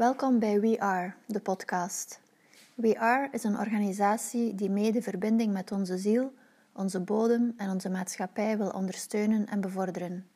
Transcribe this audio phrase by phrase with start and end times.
[0.00, 2.20] Welkom bij We Are, de podcast.
[2.74, 6.32] We Are is een organisatie die mede verbinding met onze ziel,
[6.72, 10.26] onze bodem en onze maatschappij wil ondersteunen en bevorderen.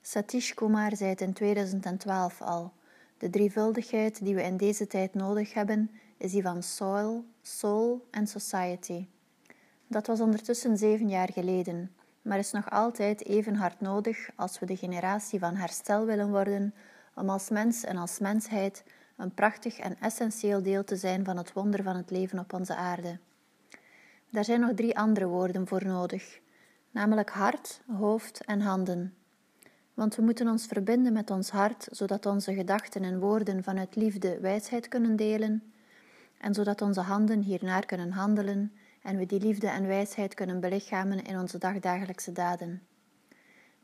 [0.00, 2.72] Satish Kumar zei het in 2012 al.
[3.18, 8.26] De drievuldigheid die we in deze tijd nodig hebben, is die van soil, soul en
[8.26, 9.06] society.
[9.86, 11.90] Dat was ondertussen zeven jaar geleden,
[12.22, 16.74] maar is nog altijd even hard nodig als we de generatie van herstel willen worden
[17.14, 18.84] om als mens en als mensheid
[19.16, 22.74] een prachtig en essentieel deel te zijn van het wonder van het leven op onze
[22.74, 23.18] aarde.
[24.30, 26.40] Daar zijn nog drie andere woorden voor nodig,
[26.90, 29.14] namelijk hart, hoofd en handen.
[29.94, 34.40] Want we moeten ons verbinden met ons hart, zodat onze gedachten en woorden vanuit liefde
[34.40, 35.72] wijsheid kunnen delen,
[36.38, 38.72] en zodat onze handen hiernaar kunnen handelen
[39.02, 42.82] en we die liefde en wijsheid kunnen belichamen in onze dagdagelijkse daden.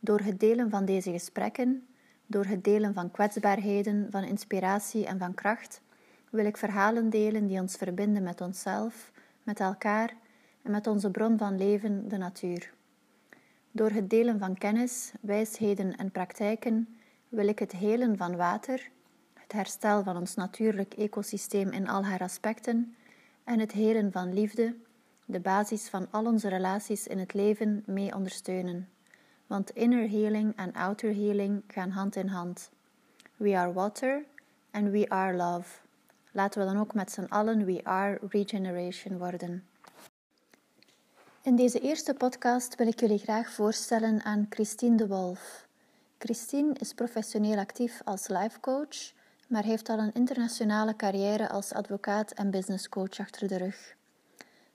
[0.00, 1.86] Door het delen van deze gesprekken
[2.30, 5.80] door het delen van kwetsbaarheden, van inspiratie en van kracht
[6.30, 9.10] wil ik verhalen delen die ons verbinden met onszelf,
[9.42, 10.14] met elkaar
[10.62, 12.72] en met onze bron van leven, de natuur.
[13.70, 18.88] Door het delen van kennis, wijsheden en praktijken wil ik het helen van water,
[19.34, 22.94] het herstel van ons natuurlijk ecosysteem in al haar aspecten
[23.44, 24.74] en het helen van liefde,
[25.24, 28.88] de basis van al onze relaties in het leven, mee ondersteunen
[29.50, 32.70] want inner healing en outer healing gaan hand in hand.
[33.36, 34.24] We are water
[34.70, 35.80] and we are love.
[36.32, 39.64] Laten we dan ook met z'n allen We Are Regeneration worden.
[41.42, 45.66] In deze eerste podcast wil ik jullie graag voorstellen aan Christine de Wolf.
[46.18, 49.12] Christine is professioneel actief als life coach,
[49.46, 53.94] maar heeft al een internationale carrière als advocaat en businesscoach achter de rug.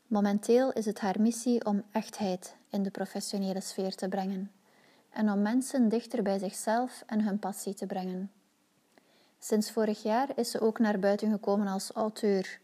[0.07, 4.51] Momenteel is het haar missie om echtheid in de professionele sfeer te brengen
[5.15, 8.31] en om mensen dichter bij zichzelf en hun passie te brengen.
[9.39, 12.59] Sinds vorig jaar is ze ook naar buiten gekomen als auteur,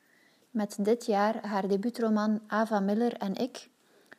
[0.50, 3.70] met dit jaar haar debuutroman Ava Miller en ik,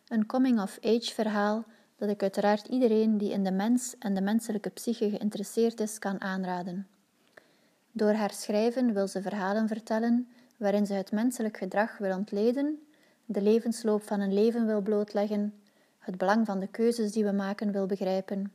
[0.08, 1.64] een coming-of-age verhaal
[1.96, 6.20] dat ik uiteraard iedereen die in de mens en de menselijke psyche geïnteresseerd is kan
[6.20, 6.86] aanraden.
[7.92, 12.83] Door haar schrijven wil ze verhalen vertellen waarin ze het menselijk gedrag wil ontleden,
[13.24, 15.55] de levensloop van een leven wil blootleggen
[16.02, 18.52] het belang van de keuzes die we maken wil begrijpen.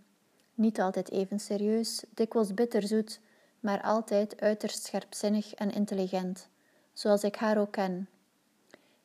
[0.54, 3.20] Niet altijd even serieus, dikwijls bitterzoet,
[3.60, 6.48] maar altijd uiterst scherpzinnig en intelligent,
[6.94, 8.10] zoals ik haar ook ken.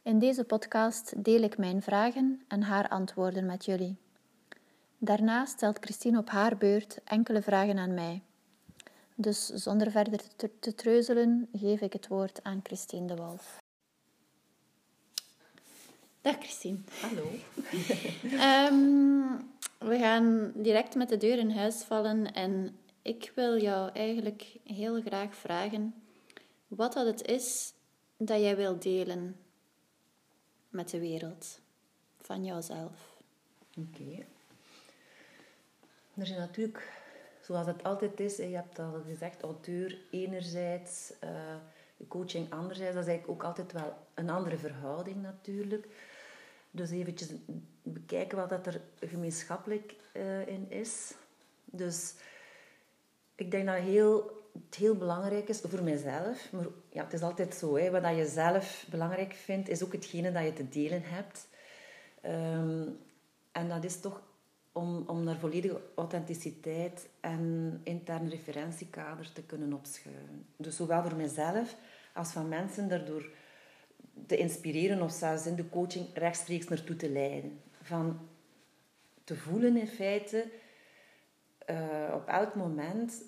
[0.02, 3.97] In deze podcast deel ik mijn vragen en haar antwoorden met jullie.
[4.98, 8.22] Daarna stelt Christine op haar beurt enkele vragen aan mij.
[9.14, 13.61] Dus zonder verder te, treuzelen geef ik het woord aan Christine de Wolf.
[16.22, 16.78] Dag Christine.
[17.00, 17.26] Hallo.
[18.22, 19.50] um,
[19.90, 25.00] we gaan direct met de deur in huis vallen en ik wil jou eigenlijk heel
[25.00, 25.94] graag vragen
[26.68, 27.72] wat dat het is
[28.16, 29.36] dat jij wil delen
[30.68, 31.60] met de wereld
[32.20, 33.16] van jouzelf.
[33.76, 34.24] Oké.
[36.14, 36.92] Er is natuurlijk,
[37.40, 41.30] zoals het altijd is, je hebt al gezegd, auteur enerzijds, uh,
[42.08, 45.86] coaching anderzijds, dat is eigenlijk ook altijd wel een andere verhouding natuurlijk.
[46.74, 47.28] Dus eventjes
[47.82, 51.14] bekijken wat dat er gemeenschappelijk uh, in is.
[51.64, 52.14] Dus
[53.34, 56.52] ik denk dat heel, het heel belangrijk is voor mijzelf.
[56.52, 60.32] Maar ja, het is altijd zo, hè, wat je zelf belangrijk vindt, is ook hetgene
[60.32, 61.48] dat je te delen hebt.
[62.24, 62.98] Um,
[63.52, 64.22] en dat is toch
[64.72, 70.46] om, om naar volledige authenticiteit en interne referentiekader te kunnen opschuiven.
[70.56, 71.76] Dus zowel voor mijzelf
[72.14, 73.30] als van mensen daardoor
[74.26, 77.60] te inspireren of zelfs in de coaching rechtstreeks naartoe te leiden.
[77.82, 78.28] Van
[79.24, 80.50] te voelen in feite
[81.70, 83.22] uh, op elk moment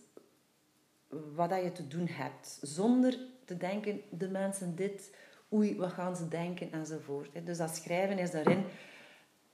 [1.35, 2.59] wat dat je te doen hebt.
[2.63, 5.15] Zonder te denken, de mensen dit,
[5.53, 7.47] oei, wat gaan ze denken enzovoort.
[7.47, 8.65] Dus dat schrijven is daarin,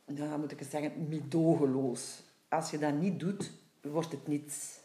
[0.04, 2.22] nou, moet ik zeggen, medogeloos.
[2.48, 4.78] Als je dat niet doet, wordt het niets.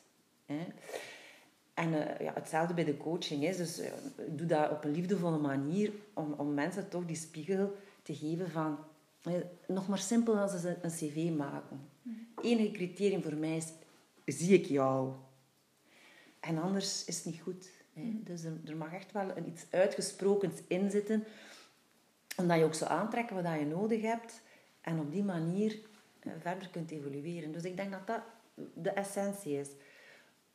[1.76, 3.58] En uh, ja, hetzelfde bij de coaching is.
[3.58, 3.86] Dus uh,
[4.18, 8.52] ik doe dat op een liefdevolle manier om, om mensen toch die spiegel te geven
[8.52, 8.78] van...
[9.28, 9.34] Uh,
[9.68, 11.90] nog maar simpel als ze een cv maken.
[12.02, 12.28] Mm.
[12.42, 13.68] Enige criterium voor mij is,
[14.26, 15.14] zie ik jou?
[16.40, 17.70] En anders is het niet goed.
[17.94, 18.02] Hè?
[18.02, 18.22] Mm.
[18.24, 21.24] Dus er, er, mag echt wel een, iets uitgesprokens in zitten.
[22.38, 24.42] Omdat je ook zo aantrekken wat je nodig hebt.
[24.82, 25.80] En op die manier
[26.40, 27.52] verder kunt evolueren.
[27.52, 28.22] Dus ik denk dat dat
[28.74, 29.70] de essentie is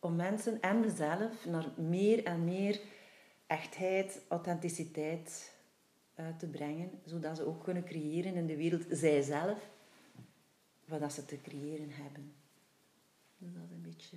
[0.01, 2.81] om mensen en mezelf naar meer en meer
[3.47, 5.55] echtheid, authenticiteit
[6.21, 9.69] uh, te brengen, zodat ze ook kunnen creëren in de wereld zijzelf
[10.85, 12.33] wat ze te creëren hebben.
[13.39, 14.17] Dus dat is een beetje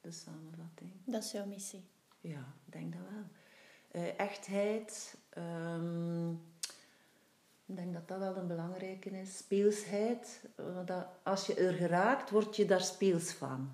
[0.00, 0.90] de samenvatting.
[1.04, 1.84] Dat is jouw missie.
[2.20, 4.02] Ja, ik denk dat wel.
[4.02, 5.16] Uh, echtheid.
[5.38, 6.30] Um,
[7.66, 9.36] ik denk dat dat wel een belangrijke is.
[9.36, 10.48] Speelsheid.
[10.84, 13.70] Dat als je er geraakt, word je daar speels van.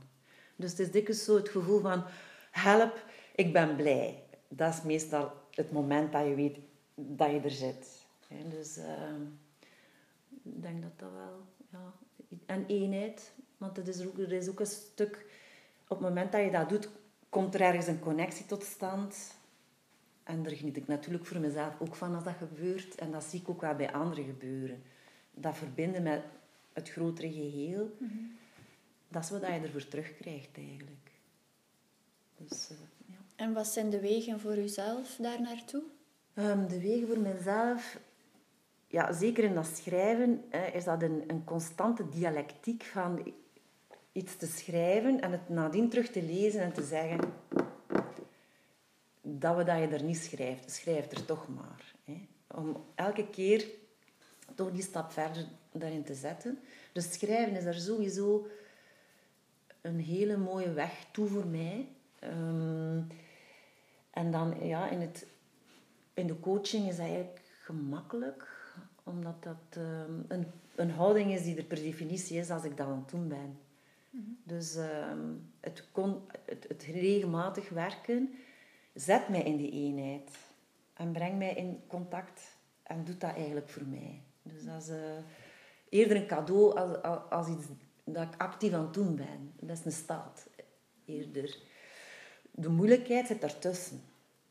[0.63, 2.05] Dus het is dikwijls zo het gevoel van...
[2.51, 3.05] Help,
[3.35, 4.23] ik ben blij.
[4.49, 6.59] Dat is meestal het moment dat je weet
[6.95, 8.07] dat je er zit.
[8.51, 8.85] Dus uh,
[10.43, 11.47] ik denk dat dat wel...
[11.71, 11.93] Ja.
[12.47, 13.33] En eenheid.
[13.57, 15.27] Want het is ook, er is ook een stuk...
[15.89, 16.89] Op het moment dat je dat doet,
[17.29, 19.35] komt er ergens een connectie tot stand.
[20.23, 22.95] En daar geniet ik natuurlijk voor mezelf ook van als dat gebeurt.
[22.95, 24.83] En dat zie ik ook wel bij anderen gebeuren.
[25.35, 26.23] Dat verbinden met
[26.73, 28.37] het grotere geheel, -hmm.
[29.13, 31.11] Dat is wat je ervoor terugkrijgt eigenlijk.
[32.37, 33.17] Dus, uh, ja.
[33.37, 35.83] En wat zijn de wegen voor uzelf daar naartoe?
[36.35, 37.99] Um, de wegen voor mezelf,
[38.87, 43.33] ja, zeker in dat schrijven, is dat een, een constante dialectiek van
[44.13, 47.21] iets te schrijven en het nadien terug te lezen en te zeggen
[49.23, 50.71] dat we dat je er niet schrijft.
[50.71, 51.95] Schrijf er toch maar.
[52.05, 52.29] Hè.
[52.55, 53.67] Om elke keer
[54.55, 56.59] toch die stap verder daarin te zetten.
[56.93, 58.47] Dus schrijven is er sowieso
[59.83, 61.89] een hele mooie weg toe voor mij.
[62.25, 63.07] Um,
[64.11, 65.27] en dan ja, in, het,
[66.15, 68.49] in de coaching is dat eigenlijk gemakkelijk,
[69.03, 72.87] omdat dat um, een, een houding is die er per definitie is als ik dat
[72.87, 73.59] aan het doen ben.
[74.11, 74.39] Mm-hmm.
[74.45, 78.35] Dus um, het, kon, het, het regelmatig werken
[78.95, 80.31] zet mij in die eenheid
[80.95, 84.23] en brengt mij in contact en doet dat eigenlijk voor mij.
[84.43, 84.97] Dus dat is uh,
[85.89, 87.67] eerder een cadeau als, als, als, iets
[88.05, 89.53] dat ik actief aan het doen ben.
[89.61, 90.47] Dat is een staat
[91.05, 91.59] eerder.
[92.51, 94.03] De moeilijkheid zit daartussen.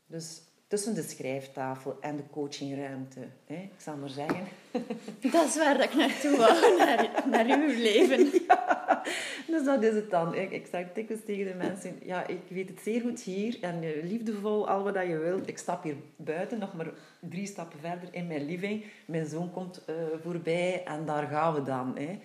[0.06, 3.20] Dus tussen de schrijftafel en de coachingruimte.
[3.46, 3.54] Hè?
[3.54, 4.44] Ik zal maar zeggen.
[5.32, 8.30] Dat is waar dat ik naartoe wou, naar, naar uw leven.
[8.48, 9.02] Ja,
[9.46, 10.34] dus dat is het dan.
[10.34, 13.82] Ik, ik zeg dikwijls tegen de mensen, ja, ik weet het zeer goed hier en
[13.82, 15.48] eh, liefdevol, al wat je wilt.
[15.48, 16.90] Ik stap hier buiten, nog maar
[17.20, 18.84] drie stappen verder in mijn living.
[19.06, 21.96] Mijn zoon komt uh, voorbij en daar gaan we dan.
[21.96, 22.20] Hè?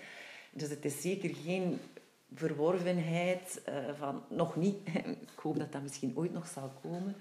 [0.57, 1.79] Dus het is zeker geen
[2.33, 4.87] verworvenheid uh, van, nog niet.
[5.33, 7.15] ik hoop dat dat misschien ooit nog zal komen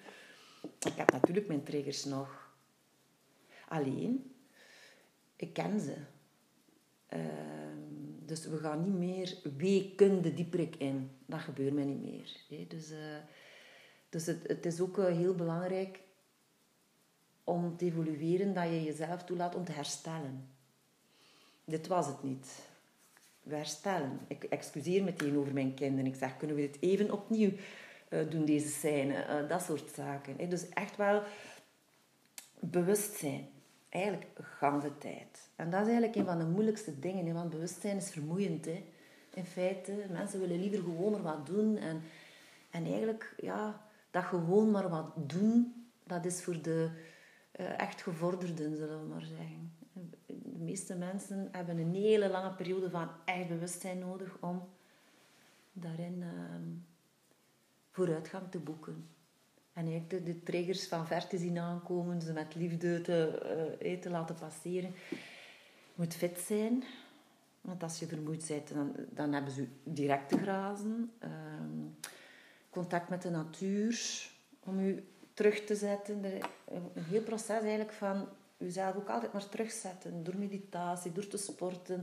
[0.79, 2.55] ik heb natuurlijk mijn triggers nog.
[3.69, 4.35] Alleen,
[5.37, 5.97] ik ken ze.
[7.06, 7.79] Ehm,
[8.25, 11.11] dus we gaan niet meer weken de dieprik in.
[11.27, 12.67] Dat gebeurt mij niet meer.
[12.69, 12.99] Dus, uh,
[14.09, 16.00] dus het, het is ook uh, heel belangrijk
[17.44, 20.49] om te evolueren dat je jezelf toelaat om te herstellen.
[21.65, 22.69] Dit was het niet.
[23.49, 24.21] Herstellen.
[24.29, 26.07] Ik excuseer meteen over mijn kinderen.
[26.07, 27.51] Ik zeg, kunnen we dit even opnieuw
[28.09, 30.49] uh, doen deze scène, uh, dat soort zaken.
[30.49, 31.23] Dus echt wel
[32.61, 33.49] bewustzijn.
[33.89, 34.27] Eigenlijk
[34.83, 35.49] de tijd.
[35.57, 38.67] En dat is eigenlijk een van de moeilijkste dingen, want bewustzijn is vermoeiend.
[39.35, 41.77] In feite, mensen willen liever gewoon maar wat doen.
[41.77, 42.03] En,
[42.71, 46.91] en eigenlijk, ja, dat gewoon maar wat doen, dat is voor de
[47.61, 49.75] uh, echt gevorderden, zullen we maar zeggen.
[50.56, 54.69] De meeste mensen hebben een hele lange periode van echt bewustzijn nodig om
[55.73, 56.62] daarin ehm,
[57.91, 59.08] vooruitgang te boeken.
[59.73, 64.00] En eigenlijk de, de triggers van ver te zien aankomen, ze met liefde te, uh,
[64.00, 64.94] te laten passeren.
[65.11, 66.85] Je moet fit zijn,
[67.61, 71.12] want als je vermoeid bent, dan, dan hebben ze direct te grazen.
[71.19, 72.09] Ehm,
[72.70, 74.29] contact met de natuur,
[74.64, 75.02] om je
[75.35, 76.25] terug te zetten.
[76.25, 80.25] Een heel proces eigenlijk van jezelf ook altijd maar terugzetten.
[80.25, 82.03] Door meditatie, door te sporten,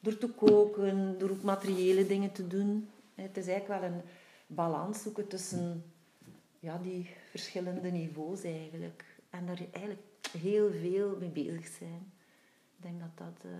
[0.00, 2.88] door te koken, door ook materiële dingen te doen.
[3.14, 4.02] Het is eigenlijk wel een
[4.46, 5.84] balans zoeken tussen
[6.60, 9.04] ja, die verschillende niveaus eigenlijk.
[9.30, 10.06] En daar eigenlijk
[10.38, 12.12] heel veel mee bezig zijn.
[12.76, 13.52] Ik denk dat dat uh,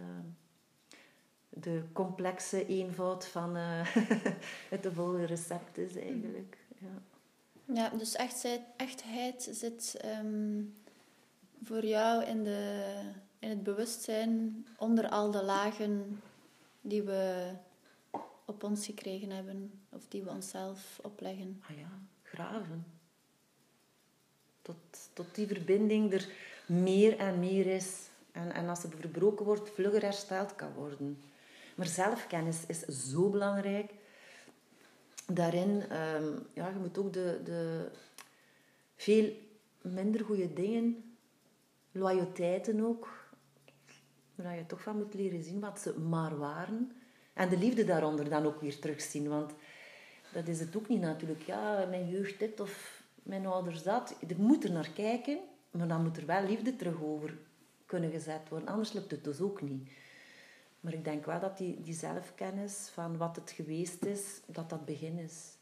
[1.48, 3.94] de complexe eenvoud van uh,
[4.74, 6.56] het volle recept is eigenlijk.
[6.78, 7.02] Ja,
[7.74, 10.74] ja dus echtheid, echtheid zit um,
[11.62, 12.94] voor jou in, de,
[13.38, 16.20] in het bewustzijn onder al de lagen
[16.80, 17.52] die we
[18.44, 21.62] op ons gekregen hebben of die we onszelf opleggen.
[21.70, 21.90] Ah ja,
[22.22, 22.86] graven.
[24.62, 24.76] Tot,
[25.12, 26.28] tot die verbinding er
[26.66, 28.08] meer en meer is.
[28.32, 31.22] En, en als ze verbroken wordt, vlugger hersteld kan worden.
[31.74, 33.92] Maar zelfkennis is zo belangrijk.
[35.26, 37.90] Daarin, um, ja, je moet ook de, de
[38.96, 39.32] veel
[39.80, 41.07] minder goede dingen,
[41.98, 43.28] loyaliteiten ook,
[44.34, 46.92] waar je toch van moet leren zien wat ze maar waren.
[47.32, 49.28] En de liefde daaronder dan ook weer terugzien.
[49.28, 49.52] Want
[50.32, 51.42] dat is het ook niet natuurlijk.
[51.42, 54.16] Ja, mijn jeugd dit of mijn ouders dat.
[54.26, 55.38] Je moet er naar kijken,
[55.70, 57.38] maar dan moet er wel liefde terug over
[57.86, 58.68] kunnen gezet worden.
[58.68, 59.90] Anders lukt het dus ook niet.
[60.80, 64.84] Maar ik denk wel dat die, die zelfkennis van wat het geweest is, dat dat
[64.84, 65.56] begin is.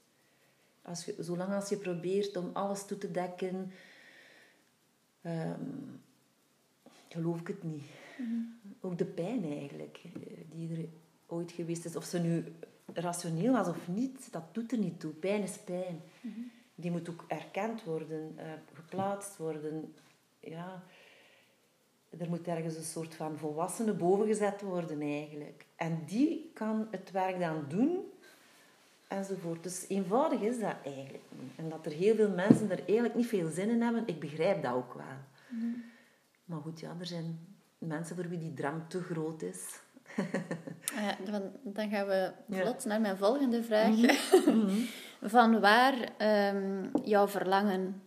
[0.82, 3.72] Als je, zolang als je probeert om alles toe te dekken,
[5.22, 5.60] ehm,
[7.08, 7.84] geloof ik het niet.
[8.80, 10.20] Ook de pijn eigenlijk, eh,
[10.50, 10.88] die er
[11.26, 11.96] ooit geweest is.
[11.96, 12.44] Of ze nu
[12.92, 15.12] rationeel was of niet, dat doet er niet toe.
[15.12, 16.00] Pijn is pijn.
[16.74, 19.94] Die moet ook erkend worden, eh, geplaatst worden.
[20.40, 20.82] Ja,
[22.18, 25.66] er moet ergens een soort van volwassene boven gezet worden eigenlijk.
[25.76, 28.04] En die kan het werk dan doen
[29.08, 29.62] enzovoort.
[29.62, 31.52] Dus eenvoudig is dat eigenlijk niet.
[31.56, 34.62] En dat er heel veel mensen er eigenlijk niet veel zin in hebben, ik begrijp
[34.62, 35.04] dat ook wel.
[36.46, 39.80] Maar goed, ja, er zijn mensen voor wie die drang te groot is.
[40.96, 43.94] Ah ja, dan, dan gaan we vlot naar mijn volgende vraag.
[45.22, 48.02] Van waar ehm, jouw verlangen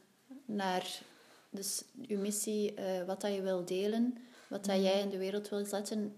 [0.46, 1.02] naar
[1.50, 4.18] dus uw missie, eh, wat dat je wil delen,
[4.48, 6.16] wat dat jij in de wereld wil zetten,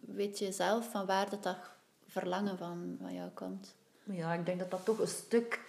[0.00, 1.58] weet je zelf van waar dat, dat
[2.06, 3.74] verlangen van, van jou komt?
[4.02, 5.60] Ja, ik denk dat dat toch een stuk...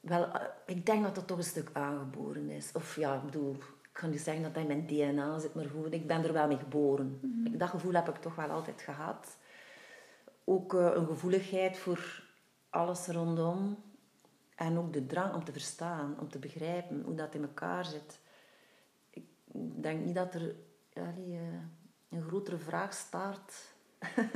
[0.00, 2.70] Wel, eh, ik denk dat dat toch een stuk aangeboren is.
[2.74, 3.56] Of ja, ik bedoel,
[4.00, 6.32] ik kan niet zeggen dat dat in mijn DNA zit, maar goed, ik ben er
[6.32, 7.20] wel mee geboren.
[7.58, 9.36] Dat gevoel heb ik toch wel altijd gehad.
[10.44, 12.22] Ook eh, een gevoeligheid voor
[12.70, 13.78] alles rondom.
[14.54, 18.20] En ook de drang om te verstaan, om te begrijpen hoe dat in elkaar zit.
[19.10, 19.24] Ik
[19.82, 20.54] denk niet dat er
[20.92, 21.02] eh,
[22.08, 23.72] een grotere vraagstaart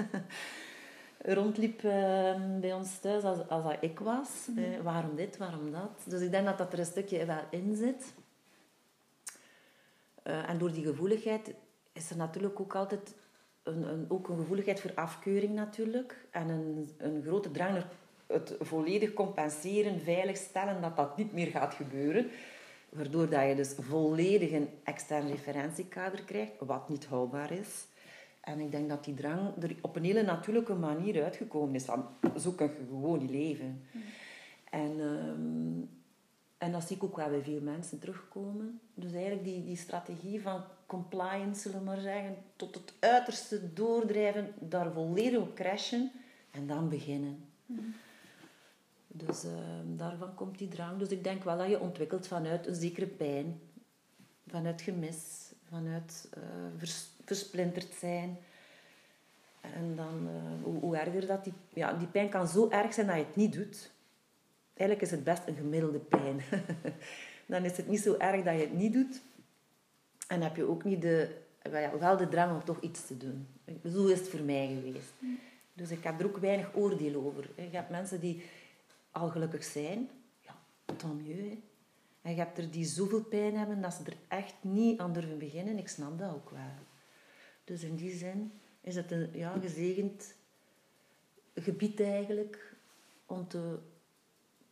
[1.25, 4.49] rondliep eh, bij ons thuis als, als dat ik was.
[4.57, 6.03] Eh, waarom dit, waarom dat?
[6.05, 8.15] Dus ik denk dat dat er een stukje wel in zit.
[10.25, 11.55] Eh, en door die gevoeligheid
[11.93, 13.15] is er natuurlijk ook altijd
[13.63, 16.27] een, een, ook een gevoeligheid voor afkeuring natuurlijk.
[16.31, 17.89] En een, een grote drang naar
[18.27, 22.31] het volledig compenseren, veiligstellen dat dat niet meer gaat gebeuren.
[22.89, 27.87] Waardoor dat je dus volledig een extern referentiekader krijgt, wat niet houdbaar is.
[28.41, 31.85] En ik denk dat die drang er op een hele natuurlijke manier uitgekomen is.
[31.85, 32.07] Van,
[32.39, 33.83] zo kun je gewoon niet leven.
[34.71, 36.04] En, ehm,
[36.65, 38.81] en dat zie ik ook wel bij veel mensen terugkomen.
[38.95, 44.55] Dus eigenlijk die, die strategie van compliance, zullen we maar zeggen, tot het uiterste doordrijven,
[44.59, 46.11] daar volledig op crashen
[46.51, 47.45] en dan beginnen.
[49.09, 50.99] Dus ehm, daarvan komt die drang.
[50.99, 53.61] Dus ik denk wel dat je ontwikkelt vanuit een zekere pijn,
[54.47, 56.43] vanuit gemis, vanuit eh,
[56.77, 58.39] vers- versplinterd zijn.
[59.61, 61.53] En dan, eh, hoe, hoe erger dat die...
[61.69, 63.91] Ja, die pijn kan zo erg zijn dat je het niet doet.
[64.75, 66.41] Eigenlijk is het best een gemiddelde pijn.
[67.47, 69.21] dan is het niet zo erg dat je het niet doet.
[70.29, 71.37] En heb je ook niet de,
[71.99, 73.47] wel de drang om toch iets te doen.
[73.85, 75.13] Zo is het voor mij geweest.
[75.73, 77.51] Dus ik heb er ook weinig oordeel over.
[77.57, 78.45] Je hebt mensen die
[79.11, 80.09] al gelukkig zijn.
[80.41, 80.57] Ja,
[80.97, 81.57] tant mieux.
[82.23, 85.39] En je hebt er die zoveel pijn hebben dat ze er echt niet aan durven
[85.39, 85.79] beginnen.
[85.79, 86.73] Ik snap dat ook wel.
[87.65, 90.35] Dus in die zin is het een ja, gezegend
[91.55, 92.75] gebied eigenlijk
[93.27, 93.79] om te,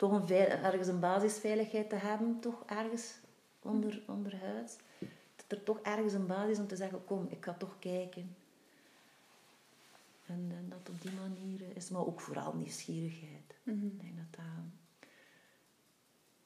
[0.03, 3.15] toch een veil- ergens een basisveiligheid te hebben, toch ergens
[3.61, 4.77] onder, onder huis.
[5.37, 8.37] Dat er toch ergens een basis is om te zeggen, kom, ik ga toch kijken.
[10.27, 13.55] En, en dat op die manier is, maar ook vooral nieuwsgierigheid.
[13.65, 14.45] Ik denk dat dat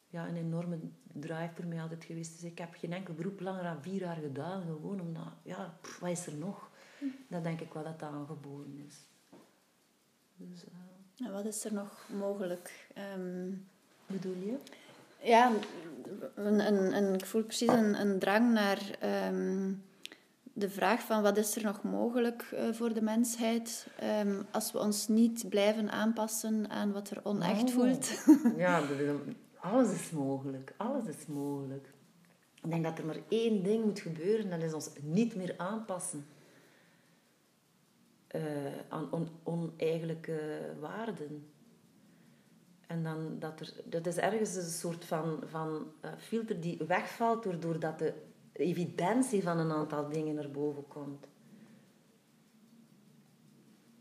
[0.08, 0.78] ja, een enorme
[1.12, 2.44] drive voor mij altijd geweest is.
[2.44, 6.10] Ik heb geen enkel beroep langer dan vier jaar gedaan, gewoon omdat, ja, pff, wat
[6.10, 6.70] is er nog?
[7.28, 9.04] Dat denk ik wel dat dat aangeboren is.
[10.36, 12.86] Dus, eh, En wat is er nog mogelijk?
[12.94, 13.50] Ehm,
[14.06, 14.56] bedoel je?
[15.22, 15.50] ja,
[16.34, 19.72] een, een, een, ik voel precies een, een drang naar ehm,
[20.52, 24.78] de vraag van wat is er nog mogelijk eh, voor de mensheid ehm, als we
[24.78, 27.68] ons niet blijven aanpassen aan wat er onecht Oh.
[27.74, 28.10] voelt.
[28.56, 28.82] Ja,
[29.60, 30.74] alles is mogelijk.
[30.76, 31.86] Alles is mogelijk.
[32.62, 36.26] Ik denk dat er maar één ding moet gebeuren, dat is ons niet meer aanpassen
[38.36, 38.42] eh,
[38.88, 41.50] aan on, oneigenlijke waarden.
[42.86, 47.42] En dan dat er, dat is ergens een soort van, van eh, filter die wegvalt
[47.42, 48.14] doordat dat de
[48.52, 51.26] evidentie van een aantal dingen naar boven komt.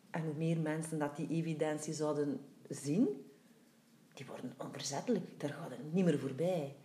[0.09, 2.39] En hoe meer mensen dat die evidentie zouden
[2.69, 3.25] zien,
[4.13, 5.39] die worden onverzettelijk.
[5.39, 6.75] Daar gaat het niet meer voorbij.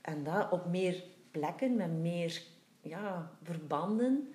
[0.00, 2.42] En dat op meer plekken, met meer
[2.80, 4.34] ja, verbanden,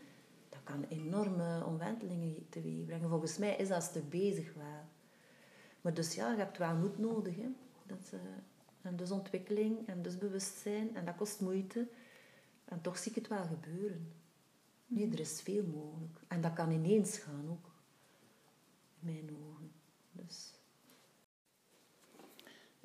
[0.68, 3.10] kan enorme omwentelingen teweeg brengen.
[3.10, 4.84] Volgens mij is dat stuk bezig wel.
[5.82, 7.36] Maar dus ja, je hebt wel moed nodig.
[7.36, 7.50] Hè.
[7.86, 8.14] Dat,
[8.82, 10.96] en dus ontwikkeling en dus bewustzijn.
[10.96, 11.88] En dat kost moeite.
[12.66, 14.12] En toch zie ik het wel gebeuren.
[14.86, 16.20] Nee, er is veel mogelijk.
[16.28, 17.72] En dat kan ineens gaan ook.
[19.00, 19.72] In mijn ogen.
[20.12, 20.54] Dus...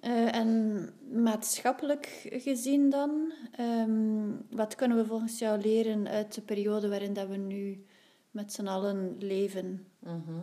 [0.02, 6.88] Eh, en maatschappelijk gezien dan, ehm, wat kunnen we volgens jou leren uit de periode
[6.88, 7.86] waarin dat we nu
[8.30, 9.86] met z'n allen leven?
[9.98, 10.40] Mhm.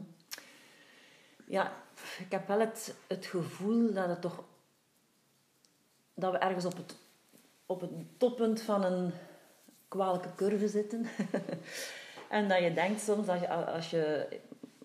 [1.47, 1.73] Ja,
[2.19, 4.43] ik heb wel het, het gevoel dat het toch...
[6.13, 6.95] Dat we ergens op het,
[7.65, 9.11] op het toppunt van een
[9.87, 11.05] kwalijke curve zitten.
[12.29, 14.27] en dat je denkt soms, dat je, als je,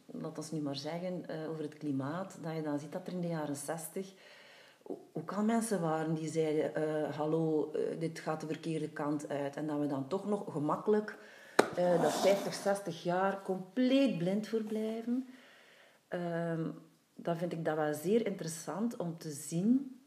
[0.06, 3.12] laat ons nu maar zeggen, eh, over het klimaat, dat je dan ziet dat er
[3.12, 4.12] in de jaren 60
[5.12, 9.56] ook al mensen waren die zeiden, uh, hallo, uh, dit gaat de verkeerde kant uit.
[9.56, 11.16] En dat we dan toch nog gemakkelijk
[11.78, 15.28] uh, dat 50, 60 jaar compleet blind voor blijven.
[16.08, 16.70] Ehm,
[17.14, 20.00] dan vind ik dat wel zeer interessant om te zien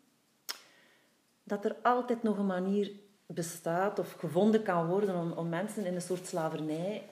[1.43, 2.91] dat er altijd nog een manier
[3.25, 7.09] bestaat of gevonden kan worden om, om mensen in een soort slavernij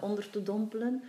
[0.00, 1.02] onder te dompelen.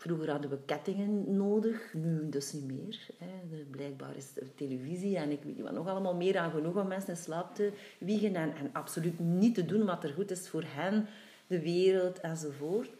[0.00, 3.06] Vroeger hadden we kettingen nodig, nu dus niet meer.
[3.18, 3.64] Hè.
[3.70, 7.10] Blijkbaar is televisie en ik weet niet wat nog allemaal meer aan genoeg om mensen
[7.10, 10.64] in slaap te wiegen en, en absoluut niet te doen wat er goed is voor
[10.66, 11.08] hen,
[11.46, 12.90] de wereld enzovoort.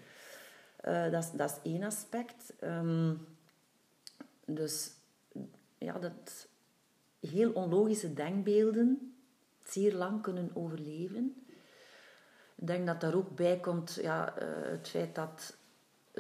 [0.84, 2.54] Uh, dat, is, dat is één aspect.
[2.64, 3.26] Um,
[4.46, 4.90] dus
[5.78, 6.48] ja, dat
[7.20, 9.14] heel onlogische denkbeelden
[9.64, 11.44] zeer lang kunnen overleven.
[12.56, 15.56] Ik denk dat daar ook bij komt ja, uh, het feit dat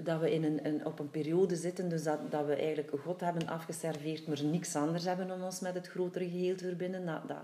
[0.04, 3.20] dat we in een, een, op een periode zitten, dus dat, dat we eigenlijk God
[3.20, 7.06] hebben afgeserveerd, maar niks anders hebben om ons met het grotere geheel te verbinden.
[7.06, 7.36] Dat,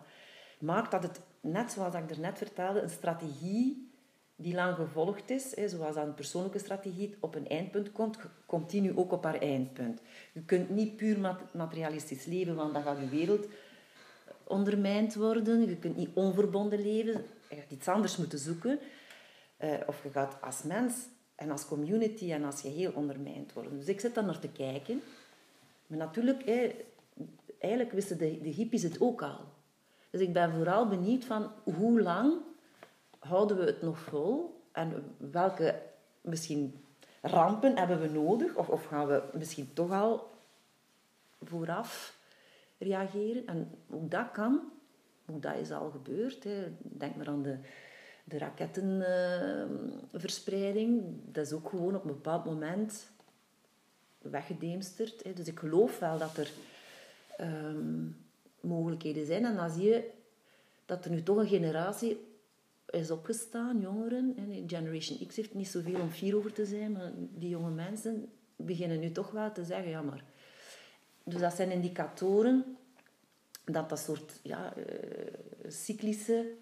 [0.58, 3.92] maakt dat het, net zoals ik er net vertelde, een strategie
[4.36, 8.80] die lang gevolgd is, hè, zoals een persoonlijke strategie op een eindpunt komt, komt die
[8.80, 10.00] nu ook op haar eindpunt.
[10.32, 13.46] Je kunt niet puur materialistisch leven, want dan gaat je wereld
[14.44, 15.68] ondermijnd worden.
[15.68, 17.24] Je kunt niet onverbonden leven.
[17.48, 18.78] Je gaat iets anders moeten zoeken.
[19.60, 20.94] Uh, of je gaat als mens
[21.34, 23.78] en als community en als geheel ondermijnd worden.
[23.78, 25.02] Dus ik zit daar naar te kijken.
[25.86, 26.42] Maar natuurlijk,
[27.58, 29.40] eigenlijk wisten de, de hippies het ook al.
[30.10, 32.34] Dus ik ben vooral benieuwd van hoe lang
[33.18, 35.82] houden we het nog vol en welke
[36.20, 36.84] misschien
[37.22, 40.30] rampen hebben we nodig of, of gaan we misschien toch al
[41.42, 42.18] vooraf
[42.78, 43.46] reageren.
[43.46, 44.60] En hoe dat kan,
[45.24, 46.44] hoe dat is al gebeurd.
[46.44, 46.64] Hè.
[46.78, 47.58] Denk maar aan de
[48.24, 53.12] de rakettenverspreiding, dat is ook gewoon op een bepaald moment
[54.18, 55.36] weggedeemsterd.
[55.36, 56.50] Dus ik geloof wel dat er
[57.36, 58.06] ehm,
[58.60, 59.44] mogelijkheden zijn.
[59.44, 60.10] En dan zie je
[60.84, 62.32] dat er nu toch een generatie
[62.90, 64.34] is opgestaan, jongeren.
[64.66, 69.00] Generation X heeft niet zoveel om fier over te zijn, maar die jonge mensen beginnen
[69.00, 70.24] nu toch wel te zeggen, ja maar...
[71.26, 72.76] Dus dat zijn indicatoren
[73.64, 74.84] dat dat soort ja, uh,
[75.68, 76.52] cyclische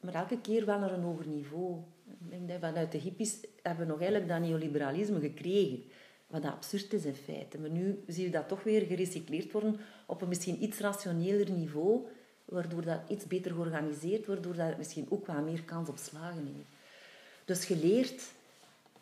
[0.00, 1.80] maar elke keer wel naar een hoger niveau.
[2.06, 5.82] Ik denk dat vanuit de hippies hebben we nog eigenlijk dat neoliberalisme gekregen.
[6.26, 7.58] Wat absurd is in feite.
[7.58, 12.06] Maar nu zie je dat toch weer gerecycleerd worden op een misschien iets rationeler niveau,
[12.44, 16.46] waardoor dat iets beter georganiseerd wordt, waardoor dat misschien ook wel meer kans op slagen
[16.46, 16.68] heeft.
[17.44, 18.32] Dus geleerd,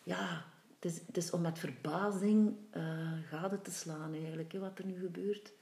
[0.03, 0.45] ja,
[0.81, 5.53] het is, om met verbazing uh, gade te slaan eigenlijk, wat er nu gebeurt.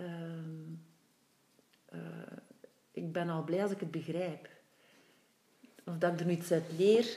[0.00, 0.08] Uh,
[2.98, 4.48] ik ben al blij als ik het begrijp.
[5.84, 7.16] Of dat ik er nu iets uit leer.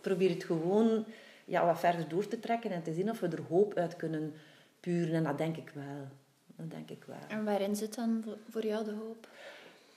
[0.00, 1.04] Probeer het gewoon
[1.44, 4.34] ja, wat verder door te trekken en te zien of we er hoop uit kunnen
[4.80, 5.14] puren.
[5.14, 6.08] En dat denk ik wel.
[6.56, 7.16] Dat denk ik wel.
[7.28, 9.28] En waarin zit dan voor jou de hoop?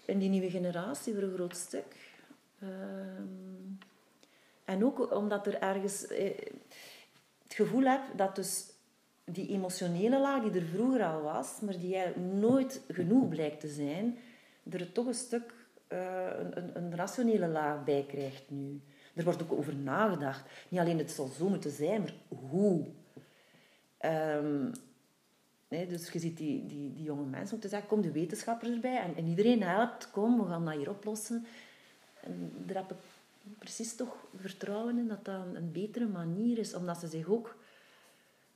[0.06, 1.96] In die nieuwe generatie voor een groot stuk.
[2.60, 3.24] Ehm,
[4.66, 6.38] en ook omdat er ergens eh,
[7.44, 8.66] het gevoel heb dat dus
[9.26, 13.68] die emotionele laag die er vroeger al was, maar die eigenlijk nooit genoeg blijkt te
[13.68, 14.18] zijn,
[14.70, 15.54] er toch een stuk
[15.90, 18.82] uh, een, een, rationele laag bij krijgt nu.
[19.14, 20.44] Er wordt ook over nagedacht.
[20.70, 22.14] Niet alleen het zal zo moeten zijn, maar
[22.50, 22.86] hoe.
[25.68, 28.72] Nee, dus je ziet die, die, die jonge mensen om te zeggen, kom de wetenschappers
[28.72, 31.46] erbij en, en iedereen helpt, kom, we gaan dat hier oplossen.
[32.22, 32.98] En daar heb ik
[33.60, 37.56] precies toch vertrouwen in dat dat een, betere manier is, omdat ze zich ook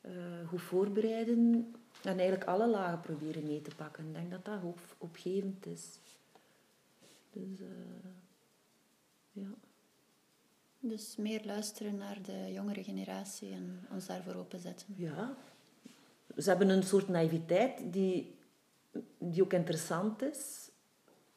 [0.01, 0.11] uh,
[0.47, 4.07] goed voorbereiden en eigenlijk alle lagen proberen mee te pakken.
[4.07, 5.99] Ik denk dat dat hoop, opgevend is.
[7.31, 7.67] Dus, uh,
[9.31, 9.49] ja.
[10.79, 14.87] Dus meer luisteren naar de jongere generatie en ons daarvoor openzetten.
[14.95, 15.35] Ja.
[16.37, 18.37] Ze hebben een soort naïviteit die,
[19.17, 20.69] die ook interessant is.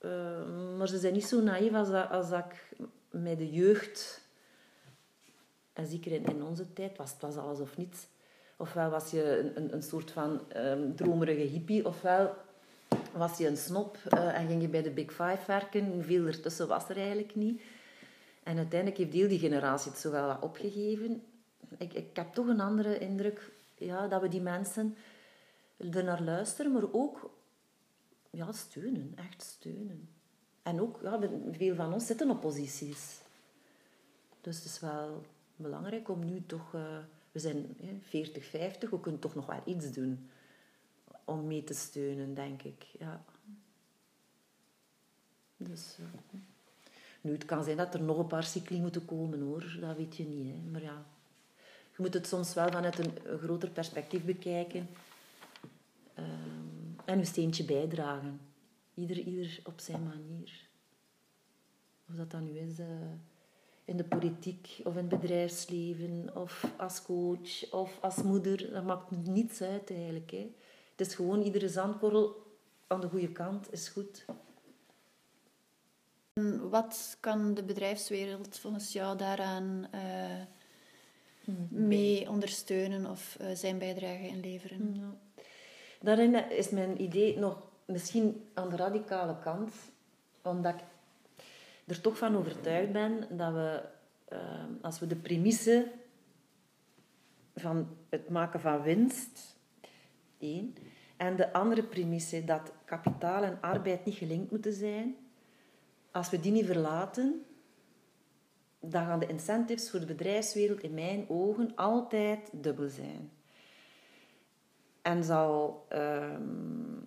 [0.00, 2.76] Uh, maar ze zijn niet zo naïef als, dat, als dat ik
[3.10, 4.20] met de jeugd...
[5.72, 8.06] En zeker in, in onze tijd was het was alles of niets
[8.62, 12.34] Ofwel was je een, een soort van um, dromerige hippie, ofwel
[13.12, 16.04] was je een snop uh, en ging je bij de Big Five werken.
[16.04, 17.62] Veel ertussen was er eigenlijk niet.
[18.42, 21.22] En uiteindelijk heeft heel die generatie het zo wel wat opgegeven.
[21.78, 24.96] Ik, ik heb toch een andere indruk ja, dat we die mensen
[25.90, 27.30] er naar luisteren, maar ook
[28.30, 30.08] ja, steunen, echt steunen.
[30.62, 31.18] En ook, ja,
[31.52, 33.20] veel van ons zitten op posities.
[34.40, 35.22] Dus het is wel
[35.56, 36.72] belangrijk om nu toch...
[36.74, 36.98] Uh,
[37.32, 40.30] we zijn 40, 50, we kunnen toch nog wel iets doen
[41.24, 42.82] om mee te steunen, denk ik.
[42.98, 43.24] Ja.
[45.56, 45.98] Dus...
[47.20, 49.76] Nu, het kan zijn dat er nog een paar cycli moeten komen, hoor.
[49.80, 50.70] Dat weet je niet, hè.
[50.70, 51.06] Maar ja,
[51.90, 54.88] je moet het soms wel vanuit een, groter perspectief bekijken.
[56.18, 58.40] Um, en een steentje bijdragen.
[58.94, 60.68] Ieder, ieder op zijn manier.
[62.08, 62.86] Of dat dan nu is uh,
[63.84, 68.72] in de politiek of in het bedrijfsleven of als coach of als moeder.
[68.72, 70.30] Dat maakt niets uit eigenlijk.
[70.30, 70.54] Hè.
[70.96, 72.42] Het is gewoon iedere zandkorrel
[72.86, 74.24] aan de goede kant is goed.
[76.70, 80.42] Wat kan de bedrijfswereld volgens jou daaraan uh,
[81.68, 84.94] mee ondersteunen of uh, zijn bijdrage inleveren?
[84.94, 85.42] Ja.
[86.00, 89.74] Daarin is mijn idee nog misschien aan de radicale kant,
[90.42, 90.80] omdat ik
[91.86, 93.82] er toch van overtuigd ben dat we,
[94.32, 94.38] uh,
[94.80, 95.90] als we de premisse
[97.54, 99.56] van het maken van winst,
[100.38, 100.74] één,
[101.16, 105.16] en de andere premisse dat kapitaal en arbeid niet gelinkt moeten zijn,
[106.10, 107.44] als we die niet verlaten,
[108.80, 113.30] dan gaan de incentives voor de bedrijfswereld in mijn ogen altijd dubbel zijn.
[115.02, 117.00] En zal ehm,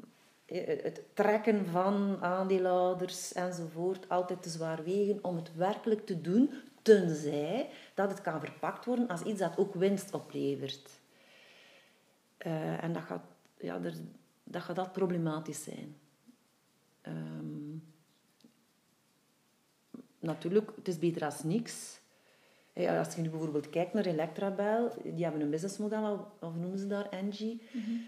[0.46, 7.70] het trekken van aandeelhouders enzovoort altijd te zwaar wegen om het werkelijk te doen, tenzij
[7.94, 11.00] dat het kan verpakt worden als iets dat ook winst oplevert.
[12.46, 13.26] Uh, en dat gaat,
[13.58, 13.80] ja,
[14.44, 15.98] dat gaat dat problematisch zijn.
[17.08, 17.84] Um,
[20.20, 22.00] natuurlijk, het is beter als niks.
[22.76, 27.10] Als je nu bijvoorbeeld kijkt naar Electrabel, die hebben een businessmodel, of noemen ze daar,
[27.10, 27.62] Engie.
[27.72, 28.04] Mm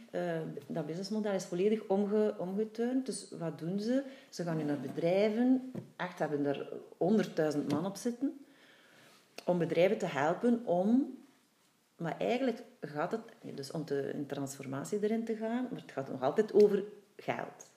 [0.67, 3.05] dat businessmodel is volledig omge, omgeturnd.
[3.05, 4.03] Dus wat doen ze?
[4.29, 6.69] Ze gaan nu naar bedrijven, echt hebben er
[7.53, 8.45] 100.000 man op zitten,
[9.45, 11.15] om bedrijven te helpen om...
[11.97, 13.21] Maar eigenlijk gaat het,
[13.55, 16.83] dus om te, een transformatie erin te gaan, maar het gaat nog altijd over
[17.15, 17.69] geld.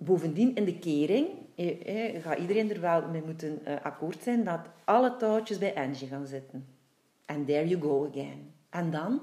[0.00, 4.60] Bovendien, in de kering eh, gaat iedereen er wel mee moeten uh, akkoord zijn dat
[4.84, 6.66] alle touwtjes bij Angie gaan zitten.
[7.26, 8.52] And there you go again.
[8.70, 9.22] En dan?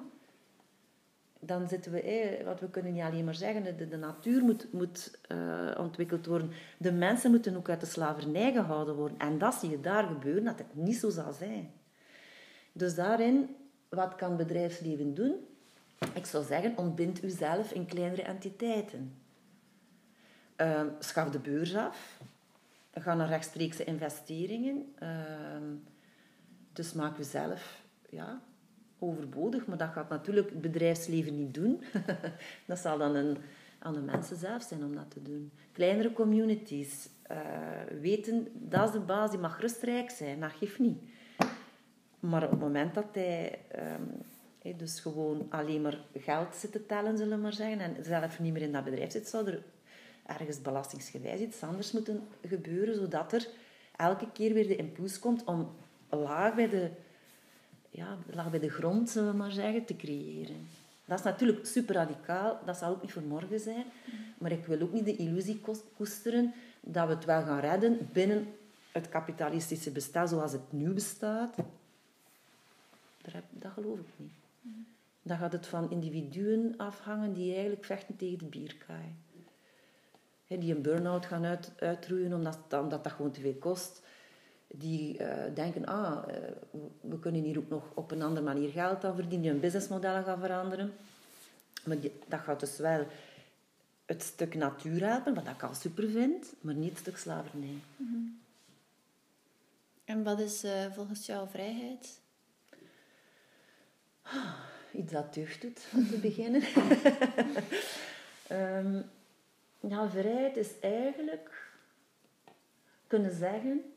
[1.39, 4.73] Dan zitten we, eh, wat we kunnen niet alleen maar zeggen, de, de natuur moet,
[4.73, 6.51] moet uh, ontwikkeld worden.
[6.77, 9.19] De mensen moeten ook uit de slavernij gehouden worden.
[9.19, 11.71] En dat zie je daar gebeuren, dat het niet zo zal zijn.
[12.71, 13.55] Dus daarin,
[13.89, 15.33] wat kan bedrijfsleven doen?
[16.13, 19.24] Ik zou zeggen, ontbind uzelf in kleinere entiteiten.
[20.61, 22.19] Uh, schaf de beurs af.
[22.93, 24.95] Ga naar rechtstreekse investeringen.
[25.03, 25.09] Uh,
[26.73, 28.41] dus maak jezelf ja,
[28.99, 29.65] overbodig.
[29.65, 31.83] Maar dat gaat natuurlijk het bedrijfsleven niet doen.
[32.67, 33.37] dat zal dan een,
[33.79, 35.51] aan de mensen zelf zijn om dat te doen.
[35.71, 37.37] Kleinere communities uh,
[38.01, 39.31] weten, dat is de basis.
[39.31, 41.01] Die mag rustrijk zijn, dat geeft niet.
[42.19, 43.59] Maar op het moment dat hij...
[43.75, 44.21] Um,
[44.77, 48.53] dus gewoon alleen maar geld zit te tellen, zullen we maar zeggen, en zelf niet
[48.53, 49.63] meer in dat bedrijf zit, zou er
[50.25, 53.47] ergens belastingsgewijs iets anders moeten gebeuren, zodat er
[53.95, 55.69] elke keer weer de impuls komt om
[56.09, 56.89] laag bij de,
[57.89, 60.67] ja, laag bij de grond, zullen we maar zeggen, te creëren.
[61.05, 63.85] Dat is natuurlijk super radicaal, dat zal ook niet voor morgen zijn.
[64.37, 65.61] Maar ik wil ook niet de illusie
[65.95, 68.47] koesteren dat we het wel gaan redden binnen
[68.91, 71.55] het kapitalistische bestaan zoals het nu bestaat.
[73.49, 74.33] Dat geloof ik niet.
[75.21, 79.15] Dan gaat het van individuen afhangen die eigenlijk vechten tegen de bierkaai
[80.47, 84.01] die een burn-out gaan uit, uitroeien omdat, omdat dat gewoon te veel kost.
[84.67, 86.33] Die uh, denken, ah, uh,
[87.01, 90.23] we kunnen hier ook nog op een andere manier geld aan verdienen, die hun businessmodellen
[90.23, 90.93] gaan veranderen.
[91.83, 93.07] Maar die, dat gaat dus wel
[94.05, 97.77] het stuk natuur helpen, wat ik al super vind, maar niet het stuk slavernij.
[97.95, 98.39] Mm
[100.05, 102.19] En wat is uh, volgens jou vrijheid?
[104.21, 104.53] Ah,
[104.93, 106.63] iets dat deugd doet, om te beginnen.
[108.51, 109.03] um,
[109.89, 111.71] Ja, vrijheid is eigenlijk
[113.07, 113.93] kunnen zeggen: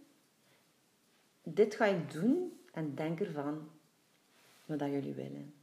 [1.43, 3.71] dit ga ik doen en denk ervan
[4.67, 5.55] wat dat jullie willen.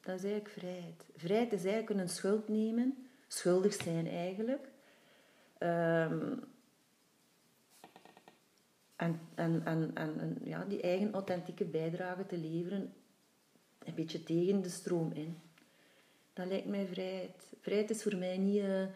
[0.00, 1.04] Dat is eigenlijk vrijheid.
[1.16, 4.68] Vrijheid is eigenlijk kunnen schuld nemen, schuldig zijn eigenlijk.
[5.58, 6.44] Um,
[8.96, 12.92] en, en, en, en, ja, die eigen authentieke bijdrage te leveren,
[13.84, 15.38] een beetje tegen de stroom in.
[16.32, 17.52] Dat lijkt mij vrijheid.
[17.60, 18.86] Vrijheid is voor mij niet uh,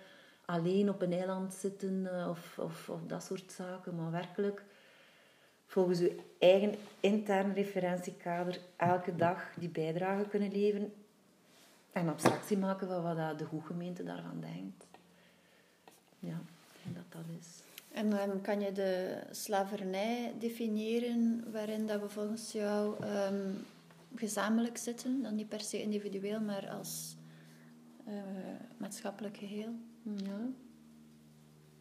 [0.51, 4.65] alleen op een eiland zitten uh, of, of, of, dat soort zaken, maar werkelijk
[5.67, 10.93] volgens uw eigen intern referentiekader elke dag die bijdrage kunnen leveren
[11.93, 14.87] en abstractie maken van wat de goede gemeente daarvan denkt.
[16.19, 16.41] Ja,
[16.73, 17.63] ik denk dat dat is.
[17.89, 23.65] En um, kan je de slavernij definiëren waarin dat we volgens jou um,
[24.15, 27.17] gezamenlijk zitten, dan niet per se individueel, maar als
[28.09, 28.15] uh,
[28.77, 29.75] maatschappelijk geheel?
[30.17, 30.49] Ja.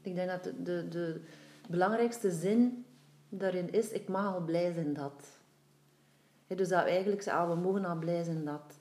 [0.02, 1.22] Ik denk dat de, de,
[1.70, 2.86] belangrijkste zin
[3.30, 5.40] daarin is, ik mag al blij zijn dat.
[6.48, 8.80] dus dat we eigenlijk zeggen, ah, we mogen al blij zijn dat.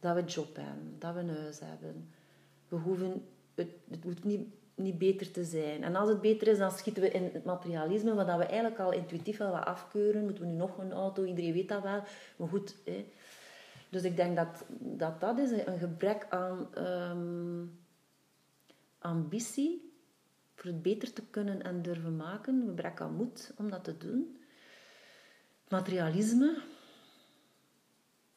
[0.00, 2.08] Dat we een job hebben, dat we een huis hebben.
[2.68, 5.82] We hoeven, het, het hoeft niet, niet beter te zijn.
[5.82, 8.92] En als het beter is, dan schieten we in het materialisme, wat we eigenlijk al
[8.92, 10.24] intuïtief wel wat afkeuren.
[10.24, 11.24] Moeten we nu nog een auto?
[11.24, 12.02] Iedereen weet dat wel.
[12.36, 13.06] Maar goed, hè.
[13.90, 17.78] Dus ik denk dat dat, dat is een gebrek aan um,
[19.06, 19.92] ambitie
[20.54, 22.54] voor het beter te kunnen en durven maken.
[22.54, 24.40] Een gebrek aan moed om dat te doen.
[25.68, 26.62] Materialisme,